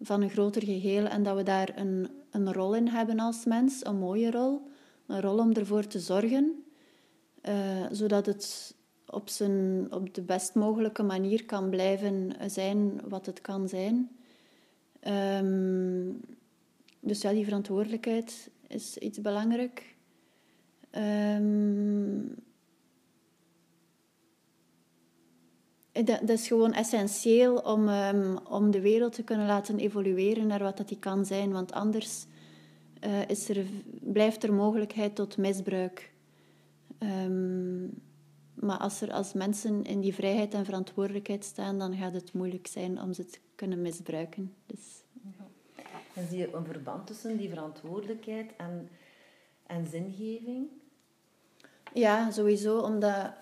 [0.00, 3.86] van een groter geheel en dat we daar een een rol in hebben als mens,
[3.86, 4.60] een mooie rol.
[5.06, 6.64] Een rol om ervoor te zorgen,
[7.48, 8.74] uh, zodat het
[9.06, 14.10] op, zijn, op de best mogelijke manier kan blijven zijn wat het kan zijn.
[15.42, 16.20] Um,
[17.00, 19.96] dus ja, die verantwoordelijkheid is iets belangrijk.
[20.90, 22.34] Um,
[26.04, 30.62] dat, dat, is gewoon essentieel om, um, om de wereld te kunnen laten evolueren naar
[30.62, 31.52] wat dat die kan zijn.
[31.52, 32.26] Want anders
[33.04, 33.66] uh, is er,
[34.00, 36.12] blijft er mogelijkheid tot misbruik.
[36.98, 38.02] Um,
[38.54, 42.66] maar als, er, als mensen in die vrijheid en verantwoordelijkheid staan, dan gaat het moeilijk
[42.66, 44.54] zijn om ze te kunnen misbruiken.
[44.66, 45.44] Dus, ja.
[46.14, 48.88] En zie je een verband tussen die verantwoordelijkheid en,
[49.66, 50.66] en zingeving?
[51.92, 53.32] Ja, sowieso, omdat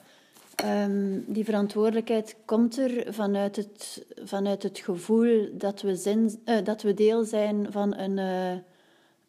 [0.65, 6.83] Um, die verantwoordelijkheid komt er vanuit het, vanuit het gevoel dat we, zin, uh, dat
[6.83, 8.59] we deel zijn van een, uh,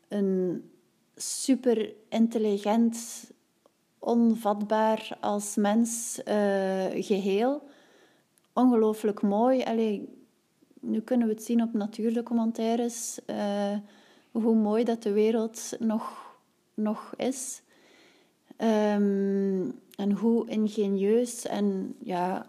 [0.08, 0.64] een
[1.16, 2.98] super intelligent,
[4.00, 7.62] onvatbaar als mens uh, geheel.
[8.54, 9.64] Ongelooflijk mooi.
[9.64, 10.10] Allee,
[10.80, 13.20] nu kunnen we het zien op natuurdocumentaires,
[14.32, 16.36] hoe mooi dat de wereld nog,
[16.74, 17.62] nog is.
[18.58, 22.46] Um, en hoe ingenieus en ja,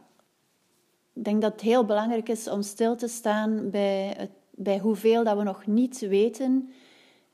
[1.13, 5.25] ik denk dat het heel belangrijk is om stil te staan bij, het, bij hoeveel
[5.25, 6.73] dat we nog niet weten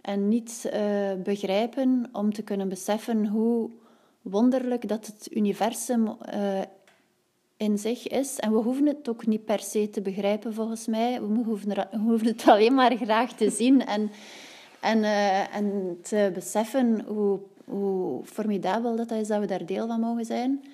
[0.01, 3.71] en niet uh, begrijpen om te kunnen beseffen hoe
[4.23, 6.61] wonderlijk dat het universum uh,
[7.57, 8.39] in zich is.
[8.39, 11.21] En we hoeven het ook niet per se te begrijpen, volgens mij.
[11.21, 14.11] We hoeven, hoeven het alleen maar graag te zien en,
[14.81, 20.01] en, uh, en te beseffen hoe, hoe formidabel dat is dat we daar deel van
[20.01, 20.65] mogen zijn.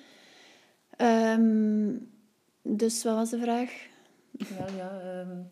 [0.97, 2.11] Um,
[2.61, 3.71] dus wat was de vraag?
[4.31, 5.19] Ja, ja.
[5.19, 5.49] Um,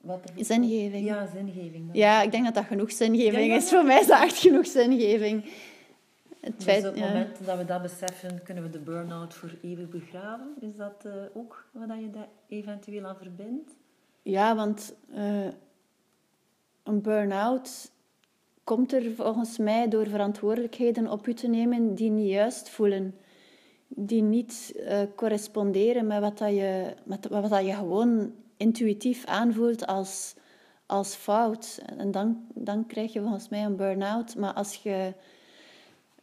[0.00, 0.44] wat er...
[0.44, 1.06] Zingeving.
[1.06, 1.90] Ja, zingeving.
[1.92, 3.68] Ja, ik denk dat dat genoeg zingeving is.
[3.68, 5.44] Voor mij is dat echt genoeg zingeving.
[6.40, 9.50] Het dus feit, op het moment dat we dat beseffen, kunnen we de burn-out voor
[9.62, 10.54] eeuwig begraven.
[10.60, 13.74] Is dat uh, ook wat je daar eventueel aan verbindt?
[14.22, 15.46] Ja, want uh,
[16.82, 17.90] een burn-out
[18.68, 23.14] komt er volgens mij door verantwoordelijkheden op u te nemen die niet juist voelen
[23.88, 29.86] die niet uh, corresponderen met wat, dat je, met wat dat je gewoon intuïtief aanvoelt
[29.86, 30.34] als,
[30.86, 31.80] als fout.
[31.96, 34.36] En dan, dan krijg je volgens mij een burn-out.
[34.36, 35.12] Maar als je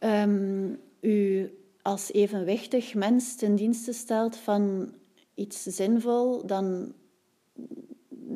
[0.00, 1.50] um, u
[1.82, 4.92] als evenwichtig mens ten dienste stelt van
[5.34, 6.92] iets zinvol, dan,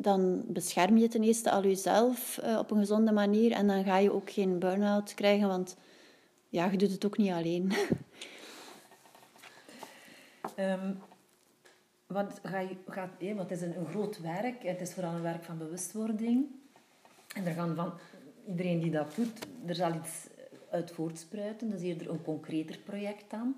[0.01, 3.97] dan bescherm je ten eerste al jezelf uh, op een gezonde manier en dan ga
[3.97, 5.77] je ook geen burn-out krijgen, want
[6.49, 7.73] ja, je doet het ook niet alleen.
[10.59, 10.99] Um,
[12.17, 15.21] want, ga je, gaat, want het is een, een, groot werk, het is vooral een
[15.21, 16.45] werk van bewustwording.
[17.35, 17.93] En er gaan van
[18.47, 20.27] iedereen die dat doet, er zal iets
[20.69, 21.69] uit voortspruiten.
[21.69, 23.55] Dat is eerder een concreter project dan.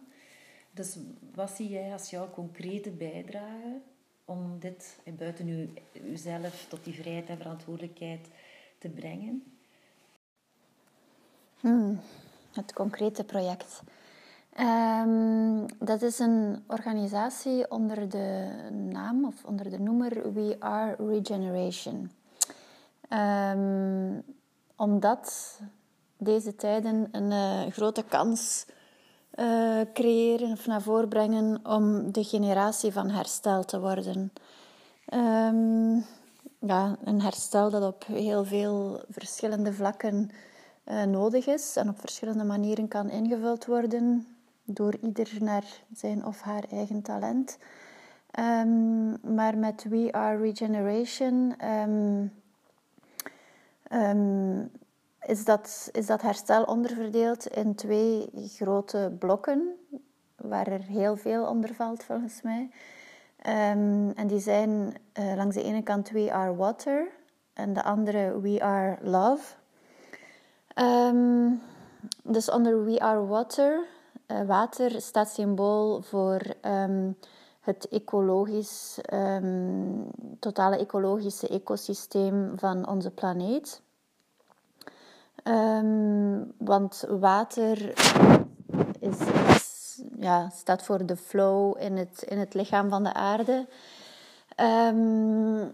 [0.72, 0.98] Dus
[1.34, 3.82] wat zie jij als jouw concrete bijdrage
[4.26, 8.28] om dit buiten u, uzelf tot die vrijheid en verantwoordelijkheid
[8.78, 9.44] te brengen?
[11.60, 12.00] Hmm,
[12.54, 13.82] het concrete project.
[14.60, 22.12] Um, dat is een organisatie onder de naam of onder de noemer We Are Regeneration.
[23.10, 24.24] Um,
[24.76, 25.60] omdat
[26.18, 28.66] deze tijden een uh, grote kans
[29.40, 34.32] uh, creëren of naar voren brengen om de generatie van herstel te worden.
[35.14, 36.06] Um,
[36.60, 40.30] ja, een herstel dat op heel veel verschillende vlakken
[40.86, 44.28] uh, nodig is en op verschillende manieren kan ingevuld worden
[44.64, 45.66] door ieder naar
[45.96, 47.58] zijn of haar eigen talent.
[48.40, 52.32] Um, maar met We Are Regeneration um,
[55.26, 59.76] is, dat, is dat herstel onderverdeeld in twee grote blokken,
[60.36, 62.70] waar er heel veel onder valt volgens mij.
[64.16, 64.70] en die zijn
[65.20, 67.08] uh, langs de ene kant We Are Water
[67.54, 69.56] en de andere We Are Love.
[72.24, 73.86] dus onder We Are Water
[74.28, 77.18] uh, water staat symbool voor um,
[77.60, 79.00] het ecologisch,
[80.40, 83.82] totale ecologische ecosysteem van onze planeet.
[85.44, 87.94] Um, want water
[89.00, 89.18] is,
[90.20, 93.68] ja, staat voor de flow in het, in het lichaam van de aarde.
[94.58, 95.72] Um,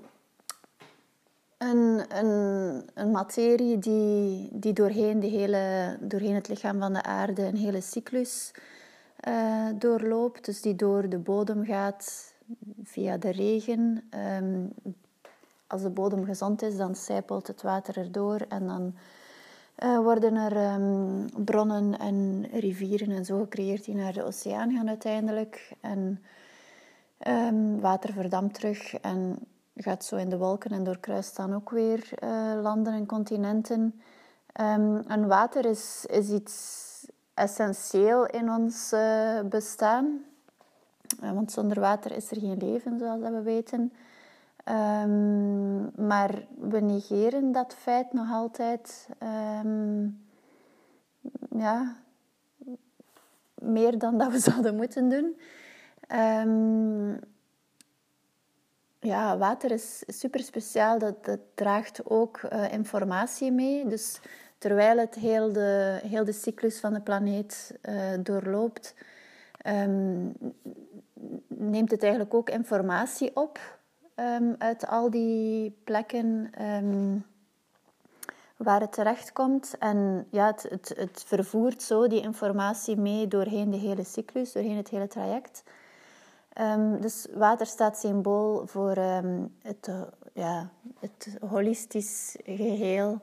[1.57, 7.45] een, een, een materie die, die doorheen, de hele, doorheen het lichaam van de aarde
[7.45, 8.51] een hele cyclus
[9.27, 10.45] uh, doorloopt.
[10.45, 12.33] Dus die door de bodem gaat
[12.83, 14.09] via de regen.
[14.41, 14.73] Um,
[15.67, 18.93] als de bodem gezond is, dan sijpelt het water erdoor en dan
[19.83, 24.87] uh, worden er um, bronnen en rivieren en zo gecreëerd die naar de oceaan gaan
[24.87, 25.75] uiteindelijk.
[25.81, 26.23] En
[27.27, 29.39] um, water verdampt terug en
[29.75, 34.01] gaat zo in de wolken en doorkruist dan ook weer uh, landen en continenten.
[34.61, 36.87] Um, en water is, is iets
[37.33, 40.23] essentieel in ons uh, bestaan.
[41.19, 43.93] Want zonder water is er geen leven, zoals dat we weten.
[44.69, 49.09] Um, maar we negeren dat feit nog altijd.
[49.63, 50.27] Um,
[51.49, 51.95] ja,
[53.53, 55.39] meer dan dat we zouden moeten doen.
[56.19, 57.19] Um,
[58.99, 60.99] ja, water is super speciaal.
[60.99, 63.87] Dat, draagt ook uh, informatie mee.
[63.87, 64.19] Dus
[64.57, 68.95] terwijl het heel de, heel de cyclus van de planeet uh, doorloopt,
[71.47, 73.78] neemt het eigenlijk ook informatie op
[74.19, 77.25] um, uit al die plekken um,
[78.57, 79.75] waar het terechtkomt.
[79.79, 84.77] En ja, het, het, het vervoert zo die informatie mee doorheen de hele cyclus, doorheen
[84.77, 85.63] het hele traject.
[86.61, 88.95] Um, dus water staat symbool voor
[89.61, 89.91] het,
[90.33, 93.19] ja, het holistisch geheel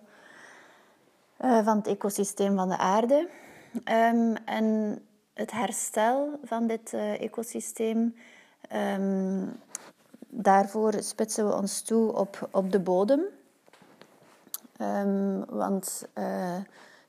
[1.44, 3.28] uh, van het ecosysteem van de aarde.
[3.84, 5.03] En
[5.34, 8.14] het herstel van dit uh, ecosysteem
[10.37, 13.20] daarvoor spitsen we ons toe op, op de bodem.
[14.76, 16.57] Ehm, want uh,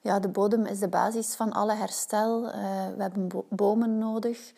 [0.02, 2.46] ja, de bodem is de basis van alle herstel.
[2.46, 2.52] Uh,
[2.96, 4.54] we hebben bomen nodig.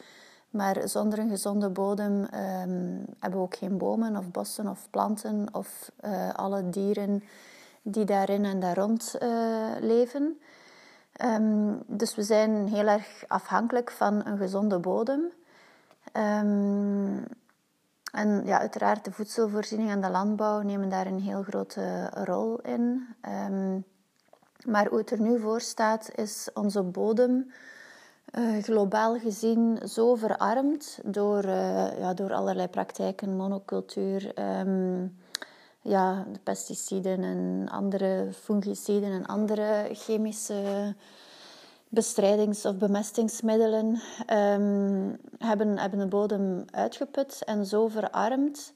[0.50, 5.48] Maar zonder een gezonde bodem um, hebben we ook geen bomen of bossen of planten
[5.52, 7.24] of uh, alle dieren
[7.82, 9.18] die daarin en daar rond
[9.80, 10.40] leven.
[11.26, 15.22] Um, dus we zijn heel erg afhankelijk van een gezonde bodem.
[16.14, 17.26] Um,
[18.12, 23.08] en ja, uiteraard de voedselvoorziening en de landbouw nemen daar een heel grote rol in.
[23.50, 23.86] Um,
[24.66, 27.52] maar hoe het er nu voor staat, is onze bodem
[28.38, 35.18] uh, globaal gezien zo verarmd door, uh, ja, door allerlei praktijken, monocultuur, um,
[35.82, 40.96] ja, de pesticiden en andere fungiciden en andere chemische
[41.90, 44.02] bestrijdings- of bemestingsmiddelen
[44.34, 48.74] um, hebben, hebben de bodem uitgeput en zo verarmd.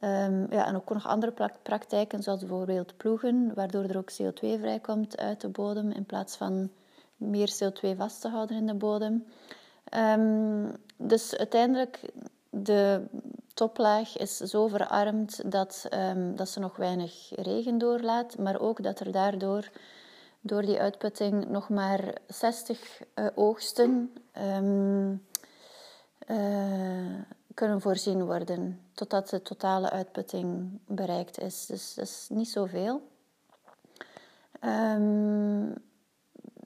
[0.00, 5.16] Um, ja, en ook nog andere praktijken, zoals bijvoorbeeld ploegen, waardoor er ook CO2 vrijkomt
[5.18, 6.70] uit de bodem in plaats van
[7.16, 9.24] meer CO2 vast te houden in de bodem.
[9.96, 12.00] Um, dus uiteindelijk,
[12.50, 13.02] de
[13.54, 15.88] toplaag is zo verarmd dat,
[16.34, 19.70] dat ze nog weinig regen doorlaat, maar ook dat er daardoor
[20.42, 25.26] door die uitputting nog maar 60 uh, eh, oogsten um,
[26.28, 27.20] uh,
[27.54, 31.66] kunnen voorzien worden, totdat de totale uitputting bereikt is.
[31.66, 33.02] Dus dat is niet zoveel.
[34.64, 35.74] Um,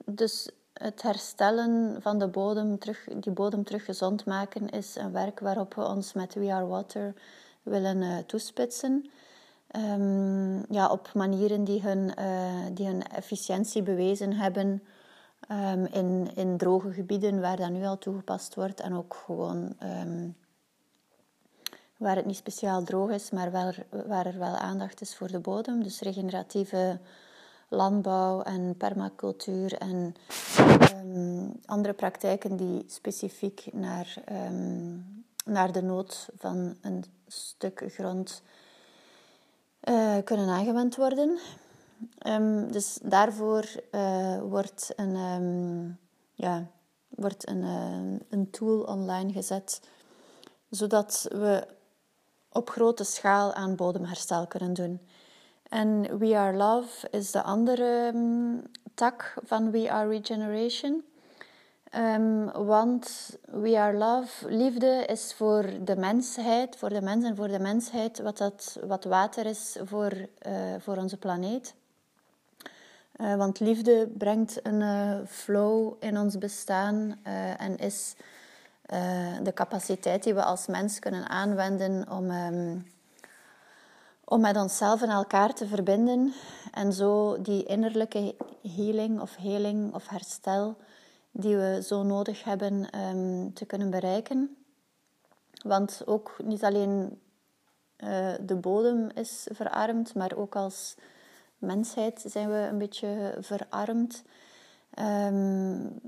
[0.04, 5.40] dus het herstellen van de bodem, terug, die bodem terug gezond maken, is een werk
[5.40, 7.14] waarop we ons met We Are Water
[7.62, 9.10] willen uh, toespitsen.
[9.76, 14.82] Um, ja, op manieren die hun, uh, die hun efficiëntie bewezen hebben
[15.50, 20.36] um, in, in droge gebieden waar dat nu al toegepast wordt en ook gewoon um,
[21.96, 23.72] waar het niet speciaal droog is, maar wel,
[24.06, 25.82] waar er wel aandacht is voor de bodem.
[25.82, 26.98] Dus regeneratieve
[27.68, 30.14] landbouw en permacultuur en
[31.64, 34.14] andere praktijken die specifiek naar,
[35.44, 38.42] naar de nood van een stuk grond
[39.88, 41.38] uh, kunnen aangewend worden.
[42.26, 45.98] Um, dus daarvoor uh, wordt, een, um,
[46.34, 46.66] ja,
[47.08, 49.80] wordt een, uh, een tool online gezet,
[50.70, 51.66] zodat we
[52.52, 55.00] op grote schaal aan bodemherstel kunnen doen.
[55.68, 58.62] En We Are Love is de andere um,
[58.94, 61.04] tak van We Are Regeneration.
[61.96, 67.48] Um, want We Are Love, liefde is voor de mensheid, voor de mens en voor
[67.48, 71.74] de mensheid, wat, dat, wat water is voor, uh, voor onze planeet.
[73.16, 77.18] Uh, want liefde brengt een uh, flow in ons bestaan
[77.58, 78.14] en is
[79.42, 82.86] de capaciteit die we als mens kunnen aanwenden om, um,
[84.24, 86.32] om met onszelf en elkaar te verbinden
[86.72, 88.34] en zo die innerlijke
[88.76, 90.76] healing of heling of herstel
[91.38, 94.56] die we zo nodig hebben um, te kunnen bereiken.
[95.62, 97.20] Want ook niet alleen
[97.98, 100.96] uh, de bodem is verarmd, maar ook als
[101.58, 104.22] mensheid zijn we een beetje verarmd.
[104.98, 106.00] Um,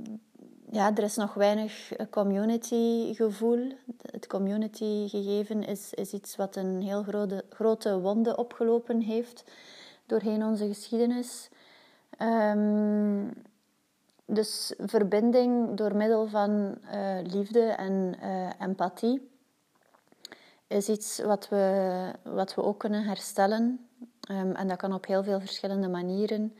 [0.70, 3.72] ja, er is nog weinig community gevoel.
[4.10, 9.44] Het community gegeven is, is iets wat een heel grote, grote wonde opgelopen heeft
[10.06, 11.48] doorheen onze geschiedenis.
[12.22, 13.32] Um,
[14.30, 19.30] dus verbinding door middel van uh, liefde en uh, empathie
[20.66, 23.88] is iets wat we, wat we ook kunnen herstellen.
[24.30, 26.54] Um, en dat kan op heel veel verschillende manieren,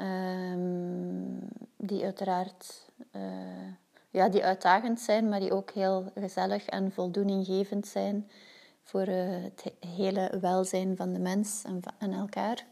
[0.00, 3.22] um, die uiteraard uh,
[4.10, 8.30] ja, die uitdagend zijn, maar die ook heel gezellig en voldoeninggevend zijn
[8.82, 12.66] voor het hele welzijn van de mens en, en elkaar.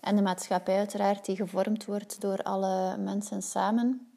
[0.00, 4.10] En de maatschappij uiteraard, die gevormd wordt door alle mensen samen.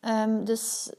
[0.00, 0.92] Um, dus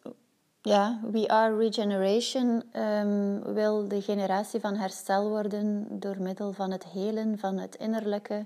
[0.62, 6.86] ja, We Are Regeneration um, wil de generatie van herstel worden door middel van het
[6.86, 8.46] helen van het innerlijke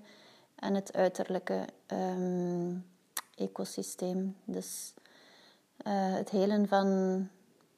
[0.55, 2.85] en het uiterlijke um,
[3.35, 4.35] ecosysteem.
[4.45, 4.93] Dus
[5.87, 6.87] uh, het helen van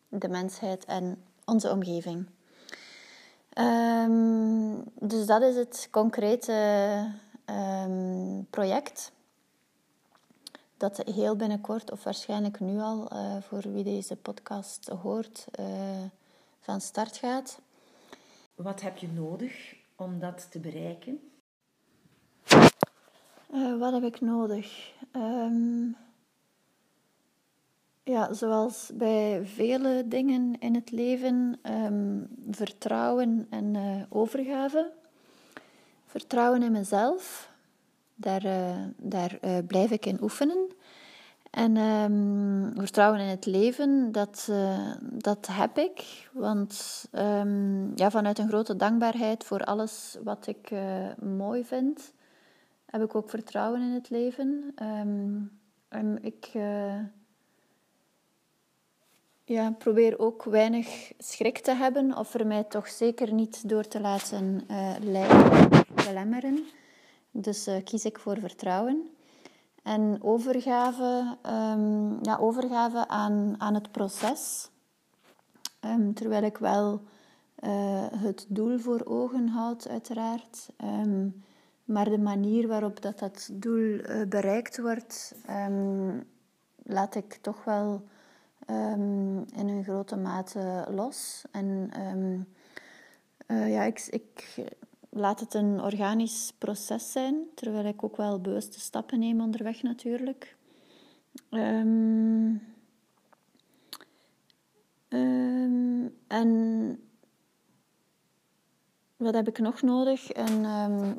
[0.10, 2.26] de mensheid en onze omgeving.
[3.58, 6.54] Um, dus dat is het concrete
[7.46, 9.12] um, project.
[10.78, 15.66] Dat heel binnenkort, of waarschijnlijk nu al, uh, voor wie deze podcast hoort, uh,
[16.60, 17.60] van start gaat.
[18.56, 21.32] Wat heb je nodig om dat te bereiken?
[23.54, 24.94] Uh, wat heb ik nodig?
[25.12, 25.96] Um,
[28.06, 34.92] ja, zoals bij vele dingen in het leven, ehm, vertrouwen en uh, overgave.
[36.06, 37.52] Vertrouwen in mezelf,
[38.16, 40.68] daar, uh, daar uh, blijf ik in oefenen.
[41.50, 44.52] En um, vertrouwen in het leven, dat,
[45.02, 46.30] dat heb ik.
[46.34, 50.72] Want um, ja, vanuit een grote dankbaarheid voor alles wat ik
[51.20, 52.14] mooi vind,
[52.86, 54.74] heb ik ook vertrouwen in het leven.
[55.90, 56.52] en ik
[59.46, 64.02] ja, probeer ook weinig schrik te hebben of er mij toch zeker niet door te
[64.02, 66.64] laten uh, leiden of belemmeren.
[67.32, 69.10] Dus uh, kies ik voor vertrouwen.
[69.84, 74.70] En overgave, um, ja, overgave aan, aan het proces.
[75.86, 77.02] Um, terwijl ik wel
[77.60, 80.70] uh, het doel voor ogen houd, uiteraard.
[80.84, 81.44] Um,
[81.84, 85.36] maar de manier waarop dat, dat doel bereikt wordt,
[86.84, 88.04] laat ik toch wel
[88.70, 91.44] um, in een grote mate los.
[91.52, 92.48] En um,
[93.48, 94.64] uh, ja, ik, ik
[95.10, 100.56] laat het een organisch proces zijn, terwijl ik ook wel bewuste stappen neem onderweg natuurlijk.
[101.50, 102.74] Um,
[106.28, 107.00] en
[109.16, 110.34] wat heb ik nog nodig?
[110.34, 110.62] Een,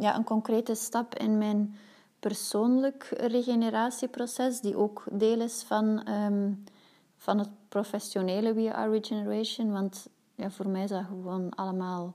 [0.00, 1.76] ja, een concrete stap in mijn
[2.20, 6.06] persoonlijk regeneratieproces, die ook deel is van
[7.16, 9.72] van het professionele We Are Regeneration.
[9.72, 12.14] Want ja, voor mij is dat gewoon allemaal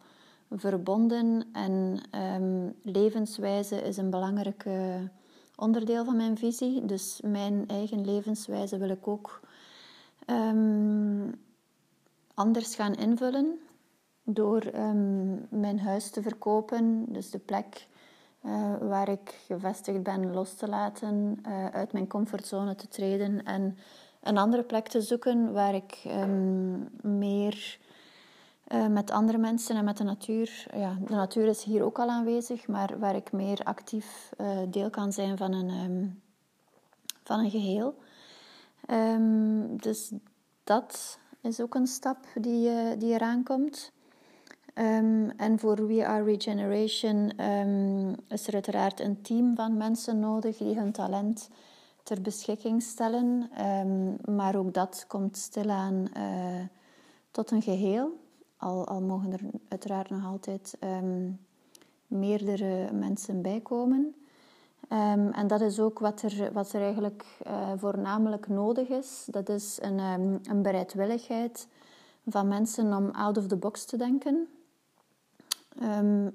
[0.50, 1.46] verbonden.
[1.52, 2.02] En
[2.42, 4.66] um, levenswijze is een belangrijk
[5.56, 6.86] onderdeel van mijn visie.
[6.86, 9.40] Dus mijn eigen levenswijze wil ik ook
[10.28, 11.42] um,
[12.34, 13.60] anders gaan invullen.
[14.24, 17.88] Door um, mijn huis te verkopen, dus de plek
[18.46, 23.78] uh, waar ik gevestigd ben los te laten, uh, uit mijn comfortzone te treden en
[24.22, 27.80] een andere plek te zoeken waar ik um, meer
[28.68, 30.68] uh, met andere mensen en met de natuur.
[30.76, 34.90] Ja, de natuur is hier ook al aanwezig, maar waar ik meer actief uh, deel
[34.90, 36.22] kan zijn van een, um,
[37.24, 37.96] van een geheel.
[38.90, 40.12] Um, dus
[40.64, 43.92] dat is ook een stap die, uh, die eraan komt.
[45.38, 47.30] en voor We Are Regeneration
[48.28, 51.50] is er uiteraard een team van mensen nodig die hun talent
[52.04, 53.50] ter beschikking stellen.
[53.66, 56.66] Um, maar ook dat komt stilaan uh,
[57.32, 58.20] tot een geheel.
[58.58, 61.40] Al, al, mogen er uiteraard nog altijd um,
[62.08, 64.16] meerdere mensen bij komen.
[64.90, 69.28] Um, en dat is ook wat er, wat er eigenlijk uh, voornamelijk nodig is.
[69.32, 70.00] Dat is een,
[70.44, 71.68] een bereidwilligheid
[72.28, 74.48] van mensen om out of the box te denken.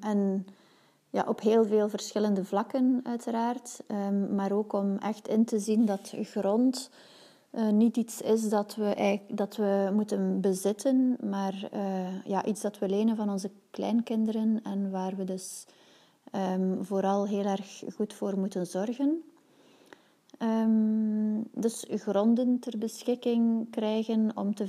[0.00, 0.46] en
[1.10, 3.80] ja, op heel veel verschillende vlakken, uiteraard.
[3.88, 6.90] Um, maar ook om echt in te zien dat grond
[7.52, 12.78] uh, niet iets is dat we, dat we moeten bezitten, maar uh, ja, iets dat
[12.78, 15.66] we lenen van onze kleinkinderen en waar we dus
[16.32, 19.22] um, vooral heel erg goed voor moeten zorgen.
[20.42, 24.66] Um, dus gronden ter beschikking krijgen om te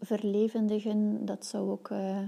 [0.00, 2.18] verlevendigen, dat zou ook uh,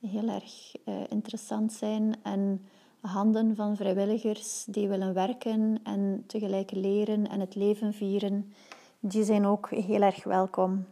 [0.00, 2.16] heel erg uh, interessant zijn.
[2.22, 2.68] En
[3.00, 8.52] handen van vrijwilligers die willen werken en tegelijk leren en het leven vieren,
[9.00, 10.86] die zijn ook heel erg welkom.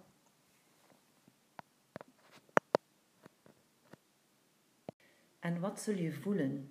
[5.39, 6.71] En wat zul je voelen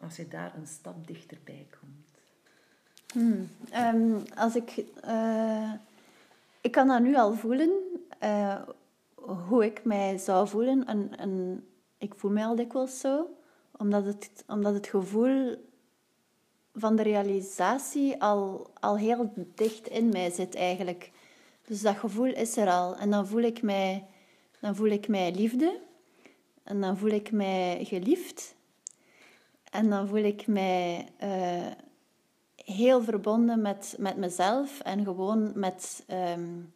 [0.00, 2.04] als je daar een stap dichterbij komt?
[3.12, 5.72] Hmm, um, als ik, uh,
[6.60, 7.70] ik kan dat nu al voelen.
[8.22, 8.62] Uh,
[9.26, 10.84] hoe ik mij zou voelen.
[10.84, 11.64] En, en
[11.98, 13.26] ik voel mij al dikwijls zo,
[13.76, 15.56] omdat het, omdat het gevoel
[16.74, 21.10] van de realisatie al, al heel dicht in mij zit eigenlijk.
[21.66, 22.96] Dus dat gevoel is er al.
[22.96, 24.06] En dan voel ik mij,
[24.60, 25.80] dan voel ik mij liefde.
[26.62, 28.54] En dan voel ik mij geliefd.
[29.70, 31.66] En dan voel ik mij uh,
[32.54, 36.72] heel verbonden met, met mezelf en gewoon met, um,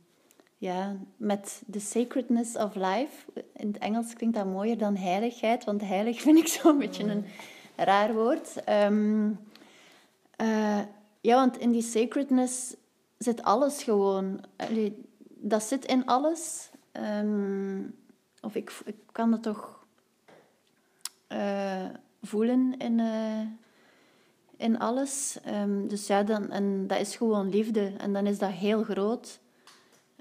[0.60, 3.42] ja, met the sacredness of life.
[3.52, 7.24] In het Engels klinkt dat mooier dan heiligheid, want heilig vind ik zo'n beetje een
[7.76, 8.68] raar woord.
[8.68, 9.38] Um,
[10.40, 10.80] uh,
[11.20, 12.74] ja, want in die sacredness
[13.18, 14.40] zit alles gewoon.
[15.24, 16.70] Dat zit in alles.
[16.92, 17.94] Um,
[18.40, 19.84] of ik, ik kan het toch
[21.28, 21.84] uh,
[22.22, 23.40] voelen in, uh,
[24.56, 25.38] in alles.
[25.46, 27.92] Um, dus ja, dan, en dat is gewoon liefde.
[27.98, 29.38] En dan is dat heel groot.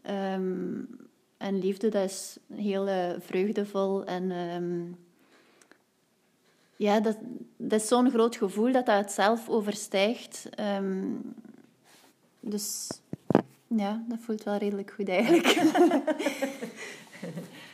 [0.10, 0.88] Um,
[1.38, 4.06] en liefde, dat is heel uh, vreugdevol.
[4.06, 4.98] En um,
[6.76, 7.18] ja, dat,
[7.58, 10.50] dat is zo'n groot gevoel dat dat het zelf overstijgt.
[10.78, 11.22] Um,
[12.40, 12.90] dus
[13.68, 15.48] Ja, dat voelt wel redelijk goed eigenlijk.